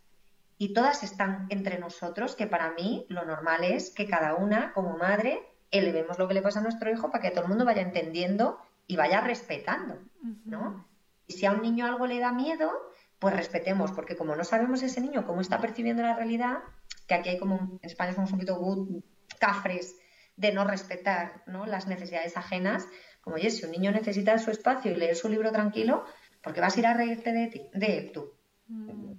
[0.58, 4.96] y todas están entre nosotros que para mí lo normal es que cada una, como
[4.96, 7.82] madre, elevemos lo que le pasa a nuestro hijo para que todo el mundo vaya
[7.82, 9.98] entendiendo y vaya respetando,
[10.44, 10.86] ¿no?
[11.26, 12.70] Y si a un niño algo le da miedo,
[13.18, 16.58] pues respetemos, porque como no sabemos ese niño cómo está percibiendo la realidad,
[17.06, 18.86] que aquí hay como, en España somos un poquito
[19.38, 19.96] cafres
[20.36, 21.66] de no respetar ¿no?
[21.66, 22.86] las necesidades ajenas,
[23.22, 26.04] como, oye, si un niño necesita su espacio y leer su libro tranquilo,
[26.42, 28.32] ¿por qué vas a ir a reírte de, ti, de él tú?
[28.68, 29.12] Mm.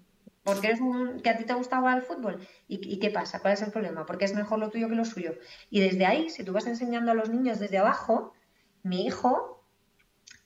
[0.43, 2.45] Porque eres un, que a ti te gusta jugar al fútbol.
[2.67, 3.39] ¿Y, qué pasa?
[3.39, 4.05] ¿Cuál es el problema?
[4.05, 5.35] Porque es mejor lo tuyo que lo suyo.
[5.69, 8.33] Y desde ahí, si tú vas enseñando a los niños desde abajo,
[8.83, 9.65] mi hijo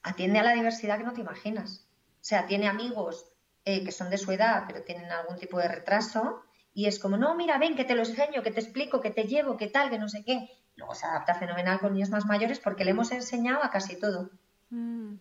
[0.03, 1.87] atiende a la diversidad que no te imaginas.
[2.21, 3.31] O sea, tiene amigos
[3.65, 6.43] eh, que son de su edad, pero tienen algún tipo de retraso.
[6.75, 9.23] Y es como, no, mira, ven, que te lo enseño, que te explico, que te
[9.23, 10.47] llevo, que tal, que no sé qué.
[10.77, 14.29] Luego se adapta fenomenal con niños más mayores porque le hemos enseñado a casi todo.
[14.69, 15.15] Mm,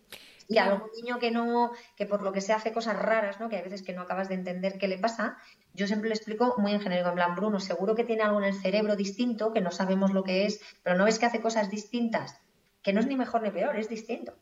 [0.47, 3.49] y a algún niño que no, que por lo que se hace cosas raras, ¿no?
[3.49, 5.37] Que hay veces que no acabas de entender qué le pasa,
[5.73, 8.45] yo siempre le explico muy en genérico, en plan, Bruno, seguro que tiene algo en
[8.45, 11.69] el cerebro distinto, que no sabemos lo que es, pero no ves que hace cosas
[11.69, 12.39] distintas,
[12.81, 14.33] que no es ni mejor ni peor, es distinto.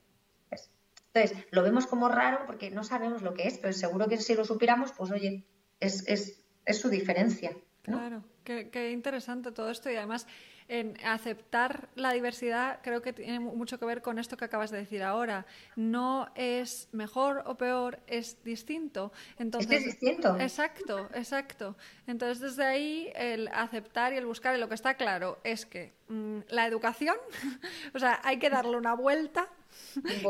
[1.13, 4.35] Entonces, lo vemos como raro porque no sabemos lo que es, pero seguro que si
[4.35, 5.45] lo supiéramos, pues oye,
[5.79, 7.55] es, es, es su diferencia.
[7.83, 10.27] Claro, qué, qué interesante todo esto y además
[10.67, 14.77] en aceptar la diversidad creo que tiene mucho que ver con esto que acabas de
[14.77, 15.45] decir ahora.
[15.75, 19.11] No es mejor o peor, es distinto.
[19.37, 20.37] Entonces, es, distinto.
[20.39, 21.75] Exacto, exacto.
[22.07, 25.93] Entonces, desde ahí, el aceptar y el buscar, y lo que está claro es que
[26.07, 27.15] mm, la educación,
[27.93, 29.47] o sea, hay que darle una vuelta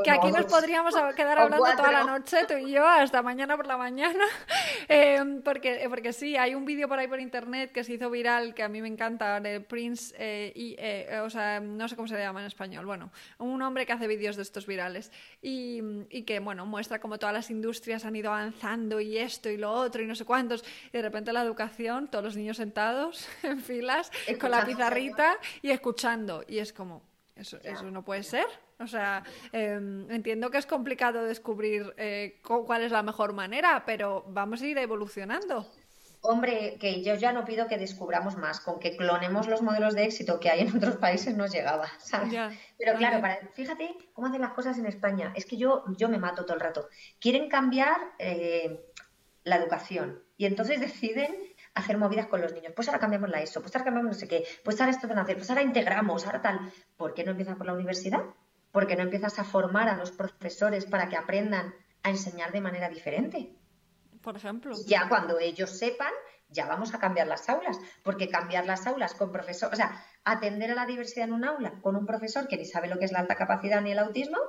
[0.04, 3.66] que aquí nos podríamos quedar hablando toda la noche, tú y yo, hasta mañana por
[3.66, 4.24] la mañana,
[4.88, 8.54] eh, porque, porque sí, hay un vídeo por ahí por internet que se hizo viral,
[8.54, 10.76] que a mí me encanta, de Prince, eh, y,
[11.18, 14.36] o sea, no sé cómo se llama en español, bueno, un hombre que hace vídeos
[14.36, 15.12] de estos virales,
[15.42, 19.58] y, y, que, bueno, muestra cómo todas las industrias han ido avanzando, y esto, y
[19.58, 23.28] lo otro, y no sé cuántos, y de repente la educación, todos los niños sentados
[23.44, 27.04] en filas, con la pizarrita, y escuchando, y es como,
[27.36, 28.48] eso, eso no puede ser.
[28.80, 29.24] O sea,
[29.54, 34.68] em, entiendo que es complicado descubrir eh, cuál es la mejor manera, pero vamos a
[34.68, 35.70] ir evolucionando.
[36.28, 40.06] Hombre, que yo ya no pido que descubramos más, con que clonemos los modelos de
[40.06, 42.34] éxito que hay en otros países nos llegaba, ¿sabes?
[42.78, 43.22] Pero claro,
[43.54, 45.34] fíjate cómo hacen las cosas en España.
[45.36, 46.90] Es que yo, yo me mato todo el rato.
[47.20, 48.86] Quieren cambiar eh,
[49.44, 51.36] la educación y entonces deciden
[51.74, 52.74] hacer movidas con los niños.
[52.76, 55.20] Pues ahora cambiamos la ESO, pues ahora cambiamos no sé qué, pues ahora esto van
[55.20, 56.60] a hacer, pues ahora integramos, ahora tal.
[56.98, 58.22] ¿Por qué no empiezan por la universidad?
[58.76, 61.74] porque no empiezas a formar a los profesores para que aprendan
[62.04, 63.56] a enseñar de manera diferente.
[64.26, 64.76] Por ejemplo.
[64.88, 66.12] Ya cuando ellos sepan,
[66.50, 70.72] ya vamos a cambiar las aulas, porque cambiar las aulas con profesor, o sea, atender
[70.72, 73.12] a la diversidad en un aula con un profesor que ni sabe lo que es
[73.12, 74.40] la alta capacidad ni el autismo,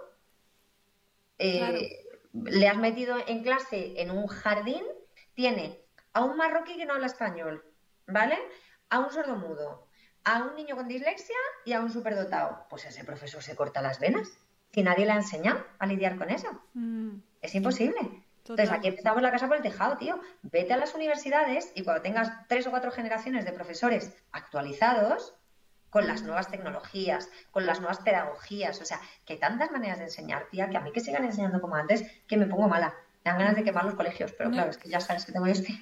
[1.38, 4.82] eh, le has metido en clase en un jardín,
[5.34, 7.62] tiene a un marroquí que no habla español,
[8.06, 8.38] ¿vale?
[8.88, 9.88] A un sordomudo,
[10.24, 12.64] a un niño con dislexia y a un superdotado.
[12.70, 14.38] Pues ese profesor se corta las venas.
[14.72, 16.48] Si nadie le ha enseñado a lidiar con eso.
[16.72, 17.18] Mm.
[17.42, 18.25] Es imposible.
[18.49, 20.20] Entonces aquí empezamos la casa por el tejado, tío.
[20.42, 25.34] Vete a las universidades y cuando tengas tres o cuatro generaciones de profesores actualizados,
[25.90, 30.05] con las nuevas tecnologías, con las nuevas pedagogías, o sea, que hay tantas maneras de
[30.05, 32.94] enseñar, tía, que a mí que sigan enseñando como antes, que me pongo mala.
[33.28, 35.72] Dan ganas de quemar los colegios, pero claro, es que ya sabes que tengo este.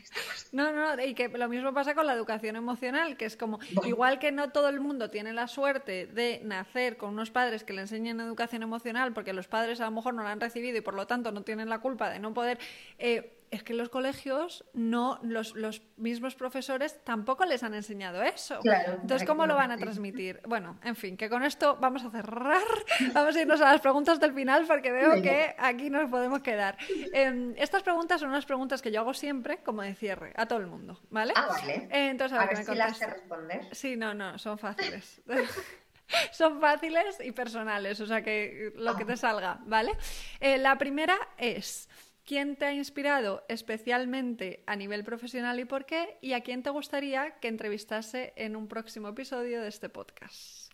[0.53, 4.19] No, no, y que lo mismo pasa con la educación emocional, que es como, igual
[4.19, 7.83] que no todo el mundo tiene la suerte de nacer con unos padres que le
[7.83, 10.95] enseñen educación emocional, porque los padres a lo mejor no la han recibido y por
[10.95, 12.59] lo tanto no tienen la culpa de no poder.
[12.99, 18.59] Eh, es que los colegios no, los, los, mismos profesores tampoco les han enseñado eso.
[19.01, 20.41] Entonces, ¿cómo lo van a transmitir?
[20.47, 22.63] Bueno, en fin, que con esto vamos a cerrar,
[23.15, 26.77] vamos a irnos a las preguntas del final porque veo que aquí nos podemos quedar.
[27.13, 30.59] Em, estas preguntas son unas preguntas que yo hago siempre como de cierre a todo
[30.59, 31.33] el mundo, ¿vale?
[31.37, 31.89] Ah, vale.
[31.91, 33.69] entonces, a, ver, si las sé responder.
[33.73, 35.23] Sí, no, no, son fáciles.
[36.33, 39.93] son fáciles y personales, o sea que lo que te salga, ¿vale?
[40.41, 41.89] Eh, la primera es,
[42.25, 46.19] ¿quién te ha inspirado especialmente a nivel profesional y por qué?
[46.21, 50.73] ¿Y a quién te gustaría que entrevistase en un próximo episodio de este podcast?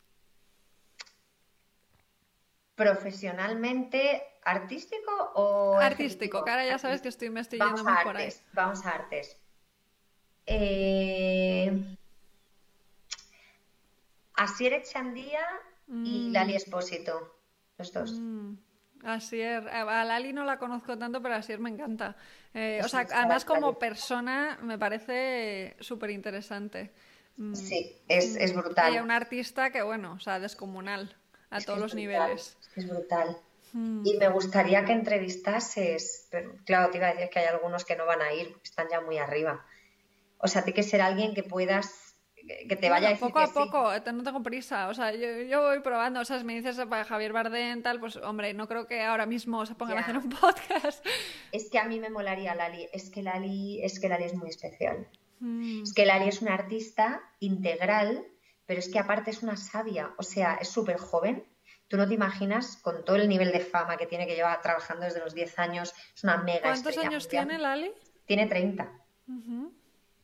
[2.74, 5.76] Profesionalmente, artístico o...
[5.78, 8.32] Artístico, que ahora ya sabes que estoy, yendo muy por ahí.
[8.52, 9.36] Vamos a artes.
[10.46, 11.96] Eh...
[14.34, 15.44] Asier Echandía
[15.86, 16.32] y mm.
[16.32, 17.36] Lali Espósito,
[17.76, 18.12] los dos.
[18.12, 18.69] Mm.
[19.04, 22.16] Asier, a Lali no la conozco tanto, pero Asier me encanta.
[22.54, 26.92] Eh, o sea, además como persona me parece súper interesante.
[27.36, 27.54] Mm.
[27.54, 28.94] Sí, es, es brutal.
[28.94, 31.16] Y un artista que, bueno, o sea, descomunal
[31.50, 32.56] a todos los niveles.
[32.76, 33.36] Es brutal.
[33.72, 37.94] Y me gustaría que entrevistases, pero claro, te iba a decir que hay algunos que
[37.94, 39.64] no van a ir, están ya muy arriba.
[40.38, 42.09] O sea, tiene que ser alguien que puedas
[42.68, 46.20] que te vaya poco a poco, eh, no tengo prisa, o sea, yo, voy probando,
[46.20, 49.26] o sea, si me dices para Javier Bardem tal, pues hombre, no creo que ahora
[49.26, 51.04] mismo se pongan a hacer un podcast.
[51.52, 54.48] Es que a mí me molaría Lali, es que Lali, es que Lali es muy
[54.48, 55.08] especial.
[55.40, 55.82] Mm.
[55.82, 58.24] Es que Lali es una artista integral,
[58.66, 61.44] pero es que aparte es una sabia, o sea, es súper joven.
[61.88, 65.06] Tú no te imaginas con todo el nivel de fama que tiene que llevar trabajando
[65.06, 67.90] desde los 10 años, es una mega ¿Cuántos años tiene Lali?
[68.26, 68.92] Tiene 30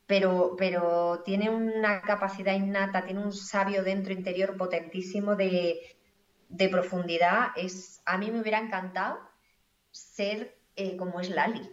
[0.07, 5.81] pero, pero tiene una capacidad innata, tiene un sabio dentro interior potentísimo de,
[6.71, 7.49] profundidad.
[7.57, 9.19] Es, a mí me hubiera encantado
[9.91, 11.69] ser eh, como es Lali.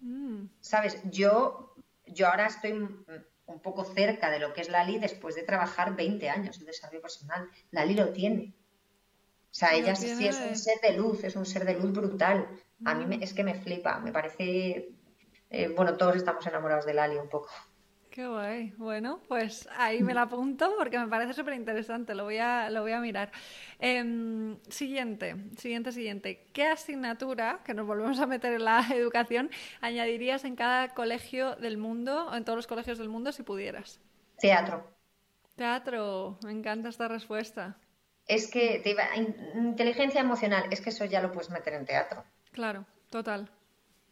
[0.00, 0.46] Mm.
[0.60, 1.00] ¿Sabes?
[1.04, 1.74] Yo,
[2.06, 6.28] yo ahora estoy un poco cerca de lo que es Lali después de trabajar 20
[6.28, 7.48] años en desarrollo personal.
[7.70, 8.54] Lali lo tiene.
[9.54, 12.48] O sea, ella sí es un ser de luz, es un ser de luz brutal.
[12.84, 13.22] A mí me, mm.
[13.22, 14.88] es que me flipa, me parece
[15.50, 17.50] eh, bueno, todos estamos enamorados de Lali un poco.
[18.14, 18.72] Qué guay.
[18.76, 22.14] Bueno, pues ahí me la apunto porque me parece súper interesante.
[22.14, 23.32] Lo voy a, lo voy a mirar.
[23.80, 26.46] Em, siguiente, siguiente, siguiente.
[26.52, 31.76] ¿Qué asignatura, que nos volvemos a meter en la educación, añadirías en cada colegio del
[31.76, 34.00] mundo o en todos los colegios del mundo si pudieras?
[34.38, 34.88] Teatro.
[35.56, 36.38] Teatro.
[36.44, 37.78] Me encanta esta respuesta.
[38.28, 39.04] Es que te iba...
[39.56, 42.22] inteligencia emocional, es que eso ya lo puedes meter en teatro.
[42.52, 43.50] Claro, total.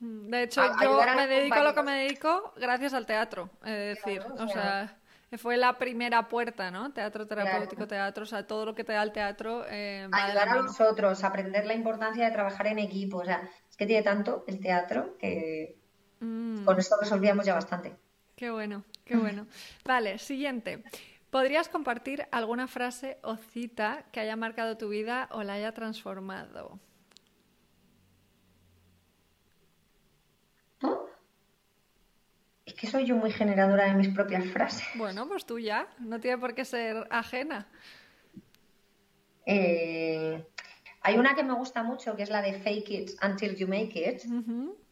[0.03, 3.97] Mm, de hecho, yo me dedico a lo que me dedico gracias al teatro, es
[3.97, 4.99] decir, o sea,
[5.39, 6.93] fue la primera puerta, ¿no?
[6.93, 9.65] Teatro terapéutico, teatro, o sea, todo lo que te da el teatro.
[9.69, 13.77] Eh, Ayudar a los otros, aprender la importancia de trabajar en equipo, o sea, es
[13.77, 15.79] que tiene tanto el teatro que
[16.19, 16.65] mm.
[16.65, 17.97] con esto resolvíamos ya bastante.
[18.35, 19.47] Qué bueno, qué bueno.
[19.85, 20.83] Vale, siguiente.
[21.31, 26.81] ¿Podrías compartir alguna frase o cita que haya marcado tu vida o la haya transformado?
[32.73, 34.89] Es que soy yo muy generadora de mis propias frases.
[34.95, 37.67] Bueno, pues tú ya, no tiene por qué ser ajena.
[39.45, 40.43] Eh,
[41.03, 44.09] hay una que me gusta mucho, que es la de Fake It Until You Make
[44.09, 44.23] It.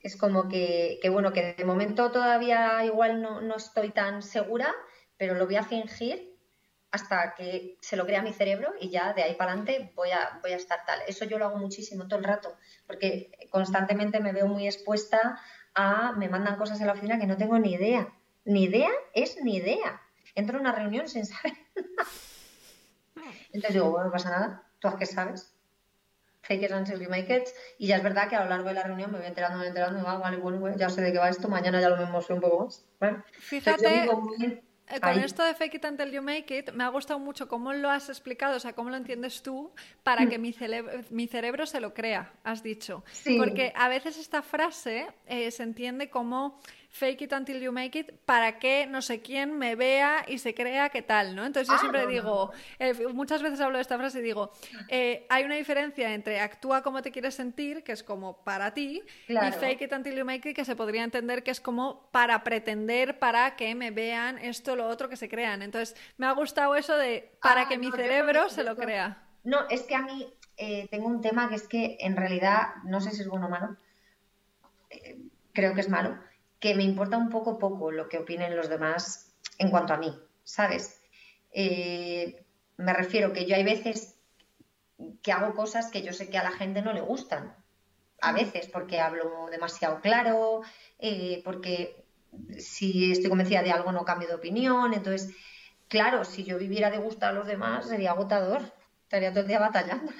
[0.02, 4.74] Es como que, bueno, que de momento todavía igual no, no, estoy tan segura,
[5.16, 6.36] pero lo voy a fingir
[6.90, 10.38] hasta que se lo crea mi cerebro y ya de ahí para adelante voy a,
[10.42, 11.00] voy a estar tal.
[11.08, 15.40] Eso yo lo hago muchísimo todo el rato, porque constantemente me veo muy expuesta
[15.74, 18.12] a, me mandan cosas en la oficina que no tengo ni idea.
[18.44, 20.00] Ni idea es ni idea.
[20.34, 21.54] Entro en una reunión sin saber
[23.52, 25.54] Entonces digo, bueno, no pasa nada, tú haz que sabes.
[26.42, 27.48] Fake it until you make it.
[27.78, 29.64] Y ya es verdad que a lo largo de la reunión me voy enterando, me
[29.64, 32.20] voy enterando, ah, vale, bueno, ya sé de qué va esto, mañana ya lo mismo
[32.28, 32.64] un poco
[33.00, 33.22] más.
[33.32, 34.62] Fíjate, eh,
[34.98, 37.90] con esto de fake it until you make it, me ha gustado mucho cómo lo
[37.90, 39.70] has explicado, o sea, cómo lo entiendes tú
[40.02, 40.54] para que mi,
[41.10, 43.04] mi cerebro se lo crea, has dicho.
[43.38, 46.60] Porque a veces esta frase eh, se entiende como
[46.90, 50.54] fake it until you make it para que no sé quién me vea y se
[50.54, 51.46] crea que tal, ¿no?
[51.46, 54.50] Entonces yo ah, siempre digo, eh, muchas veces hablo de esta frase y digo,
[54.88, 59.02] eh, hay una diferencia entre actúa como te quieres sentir, que es como para ti,
[59.28, 62.42] y fake it until you make it, que se podría entender que es como para
[62.42, 65.62] pretender, para que me vean esto, lo otro, que se crean.
[65.62, 69.22] Entonces me ha gustado eso de para ah, que mi cerebro se lo crea.
[69.44, 70.26] No, es que a mí
[70.56, 73.50] eh, tengo un tema que es que en realidad, no sé si es bueno o
[73.50, 73.76] malo,
[74.90, 75.18] eh,
[75.52, 76.18] creo que es malo,
[76.60, 80.14] que me importa un poco poco lo que opinen los demás en cuanto a mí,
[80.44, 81.00] ¿sabes?
[81.52, 82.44] Eh,
[82.76, 84.16] me refiero que yo hay veces
[85.22, 87.56] que hago cosas que yo sé que a la gente no le gustan.
[88.20, 90.60] A veces porque hablo demasiado claro,
[90.98, 92.04] eh, porque
[92.58, 94.92] si estoy convencida de algo no cambio de opinión.
[94.92, 95.34] Entonces,
[95.88, 98.62] claro, si yo viviera de gustar a los demás sería agotador.
[99.04, 100.12] Estaría todo el día batallando.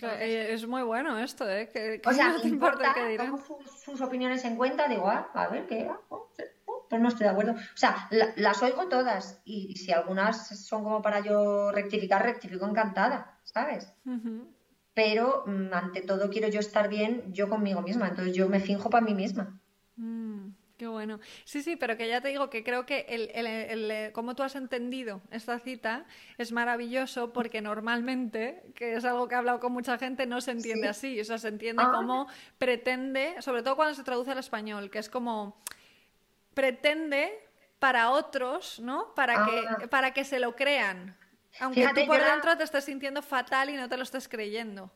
[0.00, 1.68] Es muy bueno esto, ¿eh?
[1.72, 3.36] Que, o sea, no te importa, que dirán.
[3.84, 5.90] Sus, opiniones en cuenta, digo, ah, a ver, ¿qué?
[6.08, 6.28] Oh,
[6.66, 7.52] oh, pues no estoy de acuerdo.
[7.52, 13.38] O sea, las oigo todas y, si algunas son como para yo rectificar, rectifico encantada,
[13.44, 13.92] ¿sabes?
[14.94, 18.90] Pero mm, ante todo quiero yo estar bien yo conmigo misma, entonces yo me finjo
[18.90, 19.60] para mí misma.
[20.80, 21.20] Qué bueno.
[21.44, 23.46] Sí, sí, pero que ya te digo que creo que el, el,
[23.90, 26.06] el, como tú has entendido esta cita
[26.38, 30.52] es maravilloso porque normalmente, que es algo que he hablado con mucha gente, no se
[30.52, 31.20] entiende así.
[31.20, 31.92] O sea, se entiende ah.
[31.92, 35.60] como pretende, sobre todo cuando se traduce al español, que es como
[36.54, 37.30] pretende
[37.78, 39.14] para otros, ¿no?
[39.14, 39.86] Para, que, ah.
[39.90, 41.14] para que se lo crean.
[41.60, 44.90] Aunque tú por dentro te estés sintiendo fatal y no te lo estés creyendo.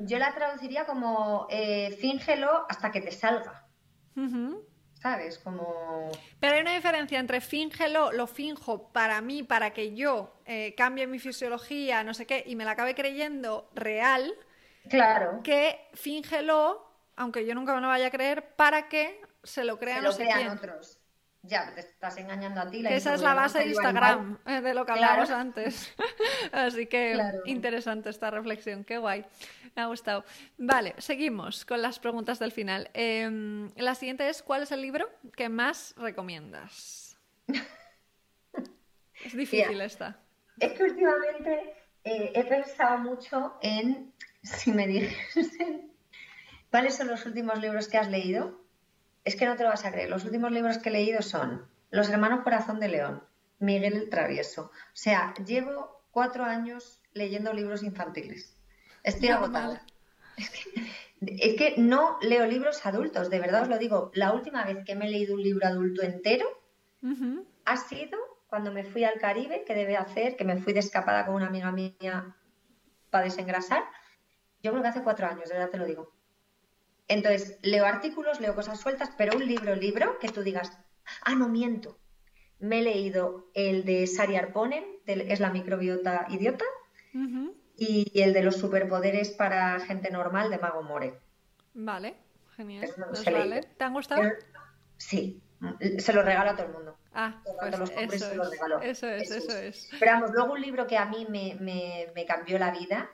[0.00, 3.66] Yo la traduciría como eh, fíngelo hasta que te salga.
[5.00, 5.38] ¿Sabes?
[5.38, 6.10] Como...
[6.38, 11.06] Pero hay una diferencia entre fíngelo, lo finjo para mí, para que yo eh, cambie
[11.06, 14.32] mi fisiología, no sé qué, y me la acabe creyendo real.
[14.88, 15.40] Claro.
[15.42, 16.86] Que fíngelo,
[17.16, 20.30] aunque yo nunca me lo vaya a creer, para que se lo crean, se lo
[20.30, 20.98] crean otros.
[21.42, 22.86] Ya, te estás engañando a ti.
[22.86, 25.90] esa es la base de Instagram, eh, de lo que hablábamos antes.
[26.52, 29.24] Así que interesante esta reflexión, qué guay.
[29.76, 30.24] Me ha gustado.
[30.58, 32.90] Vale, seguimos con las preguntas del final.
[32.94, 37.16] Em, la siguiente es, ¿cuál es el libro que más recomiendas?
[39.24, 40.20] es difícil esta.
[40.58, 44.12] Es que últimamente eh, he pensado mucho en,
[44.42, 45.92] si me dijesen,
[46.70, 48.60] ¿cuáles son los últimos libros que has leído?
[49.24, 50.10] Es que no te lo vas a creer.
[50.10, 53.22] Los últimos libros que he leído son Los hermanos Corazón de León,
[53.58, 54.70] Miguel el Travieso.
[54.72, 58.59] O sea, llevo cuatro años leyendo libros infantiles.
[59.02, 59.82] Estoy agotada.
[61.20, 64.10] Es que, no leo libros adultos, de verdad os lo digo.
[64.14, 66.46] La última vez que me he leído un libro adulto entero
[67.64, 71.24] ha sido cuando me fui al Caribe, que debe hacer, que me fui de escapada
[71.24, 72.36] con una amiga mía
[73.10, 73.84] para desengrasar.
[74.62, 76.12] Yo creo que hace cuatro años, de verdad te lo digo.
[77.06, 80.72] Entonces, leo artículos, leo cosas sueltas, pero un libro, libro, que tú digas,
[81.24, 81.98] ah, no miento.
[82.58, 86.64] Me he leído el de Sari Arponen, es la microbiota idiota,
[87.80, 91.18] y el de los superpoderes para gente normal de Mago More.
[91.72, 92.14] Vale,
[92.54, 92.86] genial.
[93.32, 93.62] vale.
[93.78, 94.20] ¿Te han gustado?
[94.98, 95.42] Sí,
[95.96, 96.98] se lo regalo a todo el mundo.
[97.14, 98.12] Ah, pues eso, es,
[98.82, 101.56] eso, es, eso, es, Pero vamos, luego un libro que a mí me,
[102.14, 103.10] me, cambió la vida,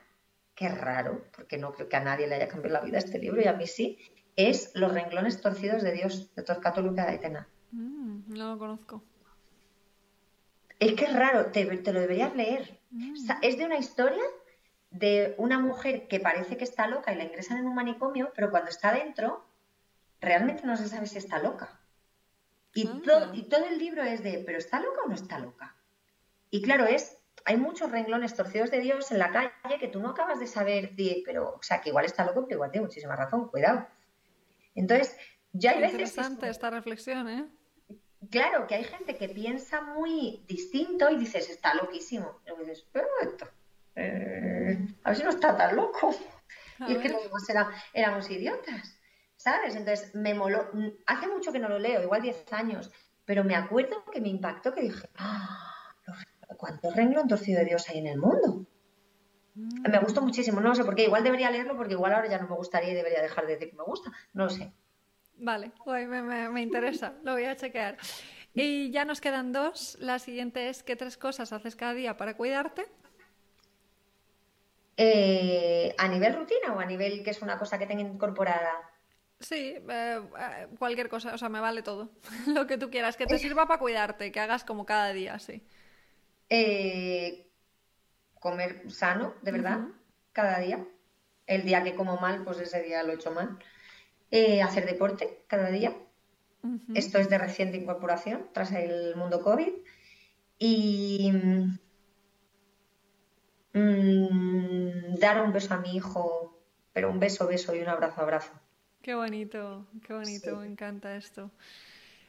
[0.53, 3.41] que raro, porque no creo que a nadie le haya cambiado la vida este libro,
[3.41, 3.97] y a mí sí,
[4.35, 7.47] es Los renglones torcidos de Dios, de Torcato Luca de Aitena.
[7.71, 9.03] Mm, no lo conozco.
[10.77, 12.81] Es que es raro, te, lo deberías leer.
[12.91, 13.15] Mm.
[13.41, 14.23] es de una historia
[14.89, 18.49] de una mujer que parece que está loca y la ingresan en un manicomio, pero
[18.49, 19.45] cuando está dentro,
[20.21, 21.79] realmente no se sabe si está loca.
[22.73, 23.01] Y, ah.
[23.03, 25.75] todo, y todo el libro es de, ¿pero está loca o no está loca?
[26.49, 30.09] Y claro, es, hay muchos renglones torcidos de Dios en la calle que tú no
[30.09, 33.15] acabas de saber, de, pero, o sea, que igual está loco, pero igual tiene muchísima
[33.15, 33.87] razón, cuidado.
[34.75, 35.17] Entonces,
[35.51, 35.99] ya hay veces...
[35.99, 37.49] Interesante esta reflexión, ¿eh?
[38.29, 42.41] Claro, que hay gente que piensa muy distinto y dices, está loquísimo.
[42.45, 43.47] Y dices, pero esto,
[43.97, 46.15] eh, a ver si no está tan loco.
[46.87, 47.49] y es que los
[47.93, 48.99] éramos idiotas,
[49.35, 49.75] ¿sabes?
[49.75, 50.69] Entonces me moló.
[51.07, 52.91] Hace mucho que no lo leo, igual 10 años,
[53.25, 55.95] pero me acuerdo que me impactó que dije, ¡Ah!
[56.57, 58.67] ¿cuántos renglones torcidos de Dios hay en el mundo?
[59.55, 59.89] Mm.
[59.89, 61.05] Me gustó muchísimo, no sé por qué.
[61.05, 63.71] Igual debería leerlo porque igual ahora ya no me gustaría y debería dejar de decir
[63.71, 64.11] que me gusta.
[64.33, 64.71] No lo sé.
[65.39, 67.97] Vale, me, me interesa, lo voy a chequear.
[68.53, 69.97] Y ya nos quedan dos.
[69.99, 72.87] La siguiente es, ¿qué tres cosas haces cada día para cuidarte?
[74.99, 78.73] Eh, ¿A nivel rutina o a nivel que es una cosa que tenga incorporada?
[79.39, 82.09] Sí, eh, eh, cualquier cosa, o sea, me vale todo.
[82.47, 85.63] Lo que tú quieras, que te sirva para cuidarte, que hagas como cada día, sí.
[88.39, 89.81] comer sano, de verdad,
[90.33, 90.83] cada día.
[91.45, 93.59] El día que como mal, pues ese día lo he hecho mal.
[94.63, 95.95] hacer deporte cada día.
[96.95, 99.71] Esto es de reciente incorporación tras el mundo COVID.
[100.59, 101.31] Y
[103.77, 106.57] Mm, dar un beso a mi hijo,
[106.93, 108.51] pero un beso, beso y un abrazo, abrazo.
[109.03, 111.51] Qué bonito, qué bonito, me encanta esto.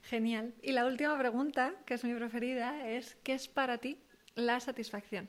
[0.03, 0.55] Genial.
[0.63, 3.99] Y la última pregunta, que es mi preferida, es ¿qué es para ti
[4.35, 5.29] la satisfacción?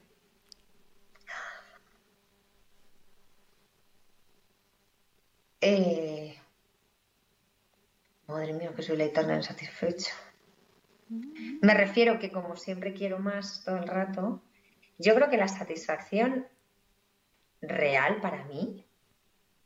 [5.61, 6.37] Eh,
[8.27, 10.11] madre mía, que soy la eterna insatisfecha.
[11.09, 11.59] Mm.
[11.61, 14.41] Me refiero que como siempre quiero más todo el rato,
[14.99, 16.47] yo creo que la satisfacción
[17.61, 18.85] real para mí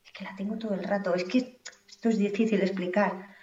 [0.05, 1.13] es que la tengo todo el rato.
[1.15, 3.35] Es que esto es difícil de explicar.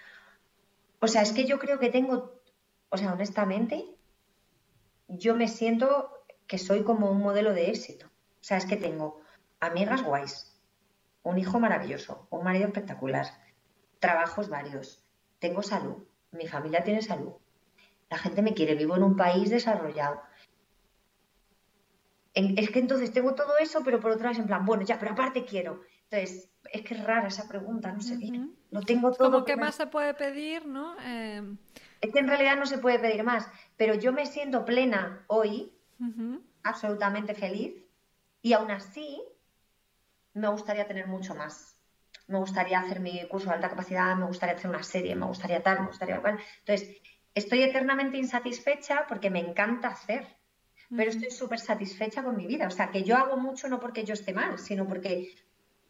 [0.99, 2.41] O sea, es que yo creo que tengo,
[2.89, 3.85] o sea, honestamente,
[5.07, 8.07] yo me siento que soy como un modelo de éxito.
[8.07, 9.21] O sea, es que tengo
[9.59, 10.59] amigas guays,
[11.23, 13.27] un hijo maravilloso, un marido espectacular,
[13.99, 15.03] trabajos varios,
[15.39, 17.33] tengo salud, mi familia tiene salud,
[18.09, 20.21] la gente me quiere, vivo en un país desarrollado.
[22.33, 25.11] Es que entonces tengo todo eso, pero por otra vez en plan, bueno, ya, pero
[25.11, 25.81] aparte quiero.
[26.09, 28.17] Entonces, es que es rara esa pregunta, no sé,
[28.69, 29.31] lo tengo todo.
[29.31, 30.99] Como que más se puede pedir, ¿no?
[30.99, 31.57] Em,
[31.99, 33.47] es que en realidad no se puede pedir más,
[33.77, 35.73] pero yo me siento plena hoy,
[36.63, 37.75] absolutamente feliz,
[38.41, 39.21] y aún así
[40.33, 41.77] me gustaría tener mucho más.
[42.27, 45.61] Me gustaría hacer mi curso de alta capacidad, me gustaría hacer una serie, me gustaría
[45.61, 46.39] tal, me gustaría cual.
[46.59, 47.01] Entonces,
[47.35, 50.25] estoy eternamente insatisfecha porque me encanta hacer,
[50.95, 52.67] pero estoy súper satisfecha con mi vida.
[52.67, 55.33] O sea, que yo hago mucho no porque yo esté mal, sino porque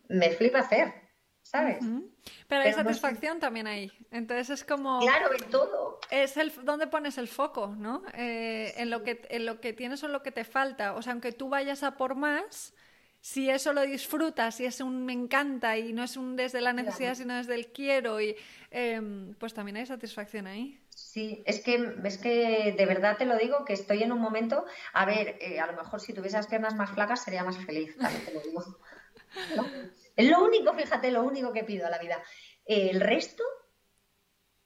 [0.07, 0.93] me flipa hacer,
[1.41, 1.83] ¿sabes?
[2.47, 3.91] Pero hay satisfacción también ahí.
[4.11, 4.99] Entonces es como...
[4.99, 5.99] Claro, en todo.
[6.09, 8.03] Es el donde pones el foco, ¿no?
[8.13, 10.93] Eh, en, lo que, en lo que tienes o lo que te falta.
[10.93, 12.73] O sea, aunque tú vayas a por más,
[13.21, 16.73] si eso lo disfrutas, si es un me encanta y no es un desde la
[16.73, 18.35] necesidad, sino desde el quiero, y
[18.71, 20.80] em, pues también hay satisfacción ahí.
[21.03, 24.65] Sí, es que, es que de verdad te lo digo, que estoy en un momento,
[24.93, 27.97] a ver, eh, a lo mejor si tuviese las piernas más flacas sería más feliz,
[27.97, 28.63] te lo digo.
[30.15, 32.21] Es lo único, fíjate, lo único que pido a la vida.
[32.65, 33.43] el resto,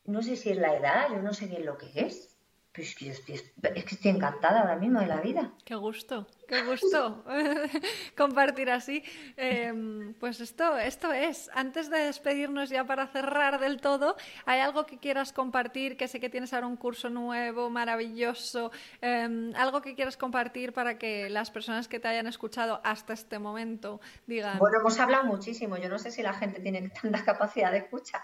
[0.05, 2.34] no sé si es la edad, yo no sé bien lo que es.
[2.75, 5.53] Pues es que, estoy, es que estoy encantada ahora mismo de la vida.
[5.63, 7.23] Qué gusto, qué gusto
[8.17, 9.01] compartir así.
[9.37, 11.49] Em, pues esto, esto es.
[11.53, 15.95] Antes de despedirnos ya para cerrar del todo, ¿hay algo que quieras compartir?
[15.95, 18.71] Que sé que tienes ahora un curso nuevo, maravilloso.
[18.99, 23.39] Em, algo que quieras compartir para que las personas que te hayan escuchado hasta este
[23.39, 24.59] momento digan.
[24.59, 25.77] Bueno, hemos hablado muchísimo.
[25.77, 28.21] Yo no sé si la gente tiene tanta capacidad de escucha.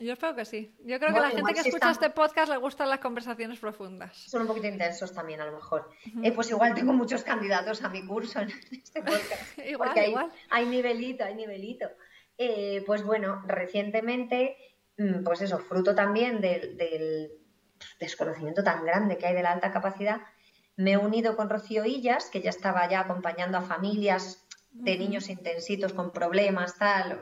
[0.00, 0.72] Yo espero que sí.
[0.84, 4.16] Yo creo que a la gente que escucha este podcast le gustan las conversaciones profundas.
[4.16, 5.90] Son un poquito intensos también, a lo mejor.
[6.22, 9.58] Eh, pues igual tengo muchos candidatos a mi curso en este podcast.
[9.66, 10.32] igual, porque igual.
[10.50, 11.88] Hay, nivelito, hay nivelito.
[12.36, 14.56] Eh, pues bueno, recientemente,
[14.98, 17.32] mm, pues eso, fruto también del,
[17.98, 20.20] desconocimiento tan grande que hay de la alta capacidad,
[20.76, 24.47] me he unido con Rocío Illas, que ya estaba ya acompañando a familias
[24.78, 27.20] de niños intensitos con problemas, tal,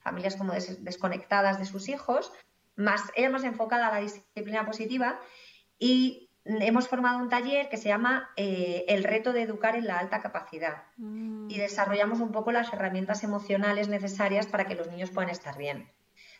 [0.00, 2.32] familias como desconectadas de sus hijos,
[2.76, 5.20] más, ella más enfocada a la disciplina positiva
[5.78, 9.98] y hemos formado un taller que se llama eh, El reto de educar en la
[9.98, 11.50] alta capacidad mm.
[11.50, 15.90] y desarrollamos un poco las herramientas emocionales necesarias para que los niños puedan estar bien.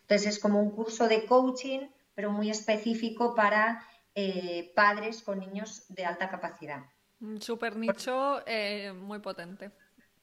[0.02, 3.82] Entonces es como un curso de coaching, pero muy específico para
[4.14, 6.84] eh, padres con niños de alta capacidad.
[7.40, 9.70] Súper nicho, eh, muy potente.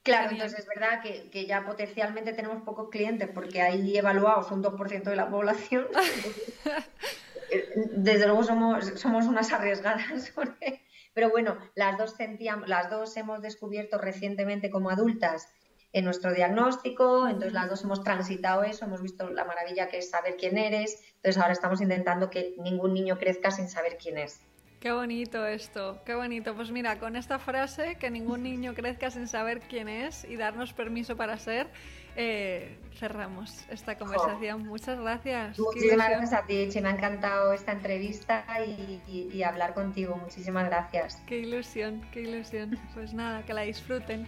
[0.04, 5.04] Claro, entonces es verdad que, ya potencialmente tenemos pocos clientes porque hay evaluados un 2%
[5.04, 5.88] de la población.
[7.96, 10.34] Desde luego somos, somos unas arriesgadas.
[11.14, 15.50] Pero bueno, las dos, sentíamos, las dos hemos descubierto recientemente como adultas
[15.94, 20.10] en nuestro diagnóstico, entonces las dos hemos transitado eso, hemos visto la maravilla que es
[20.10, 24.40] saber quién eres, entonces ahora estamos intentando que ningún niño crezca sin saber quién es.
[24.82, 26.56] Qué bonito esto, qué bonito.
[26.56, 30.74] Pues mira, con esta frase, que ningún niño crezca sin saber quién es y darnos
[30.74, 31.68] permiso para ser,
[32.16, 34.66] eh, cerramos esta conversación.
[34.66, 35.60] Muchas gracias.
[35.60, 36.82] Muchísimas gracias a ti, Che.
[36.82, 40.16] Me ha encantado esta entrevista y hablar contigo.
[40.16, 41.22] Muchísimas gracias.
[41.28, 42.80] Qué ilusión, qué ilusión.
[42.96, 44.28] Pues nada, que la disfruten.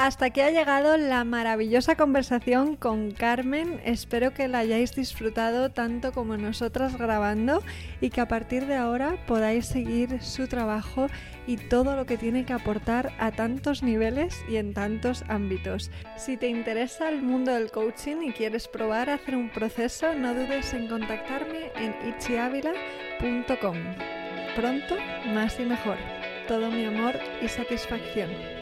[0.00, 3.82] Hasta aquí ha llegado la maravillosa conversación con Carmen.
[3.84, 7.62] Espero que la hayáis disfrutado tanto como nosotras grabando
[8.00, 11.08] y que a partir de ahora podáis seguir su trabajo
[11.46, 15.90] y todo lo que tiene que aportar a tantos niveles y en tantos ámbitos.
[16.16, 20.32] Si te interesa el mundo del coaching y quieres probar a hacer un proceso, no
[20.32, 23.76] dudes en contactarme en itchiavila.com.
[24.56, 24.96] Pronto,
[25.34, 25.98] más y mejor.
[26.48, 28.59] Todo mi amor y satisfacción.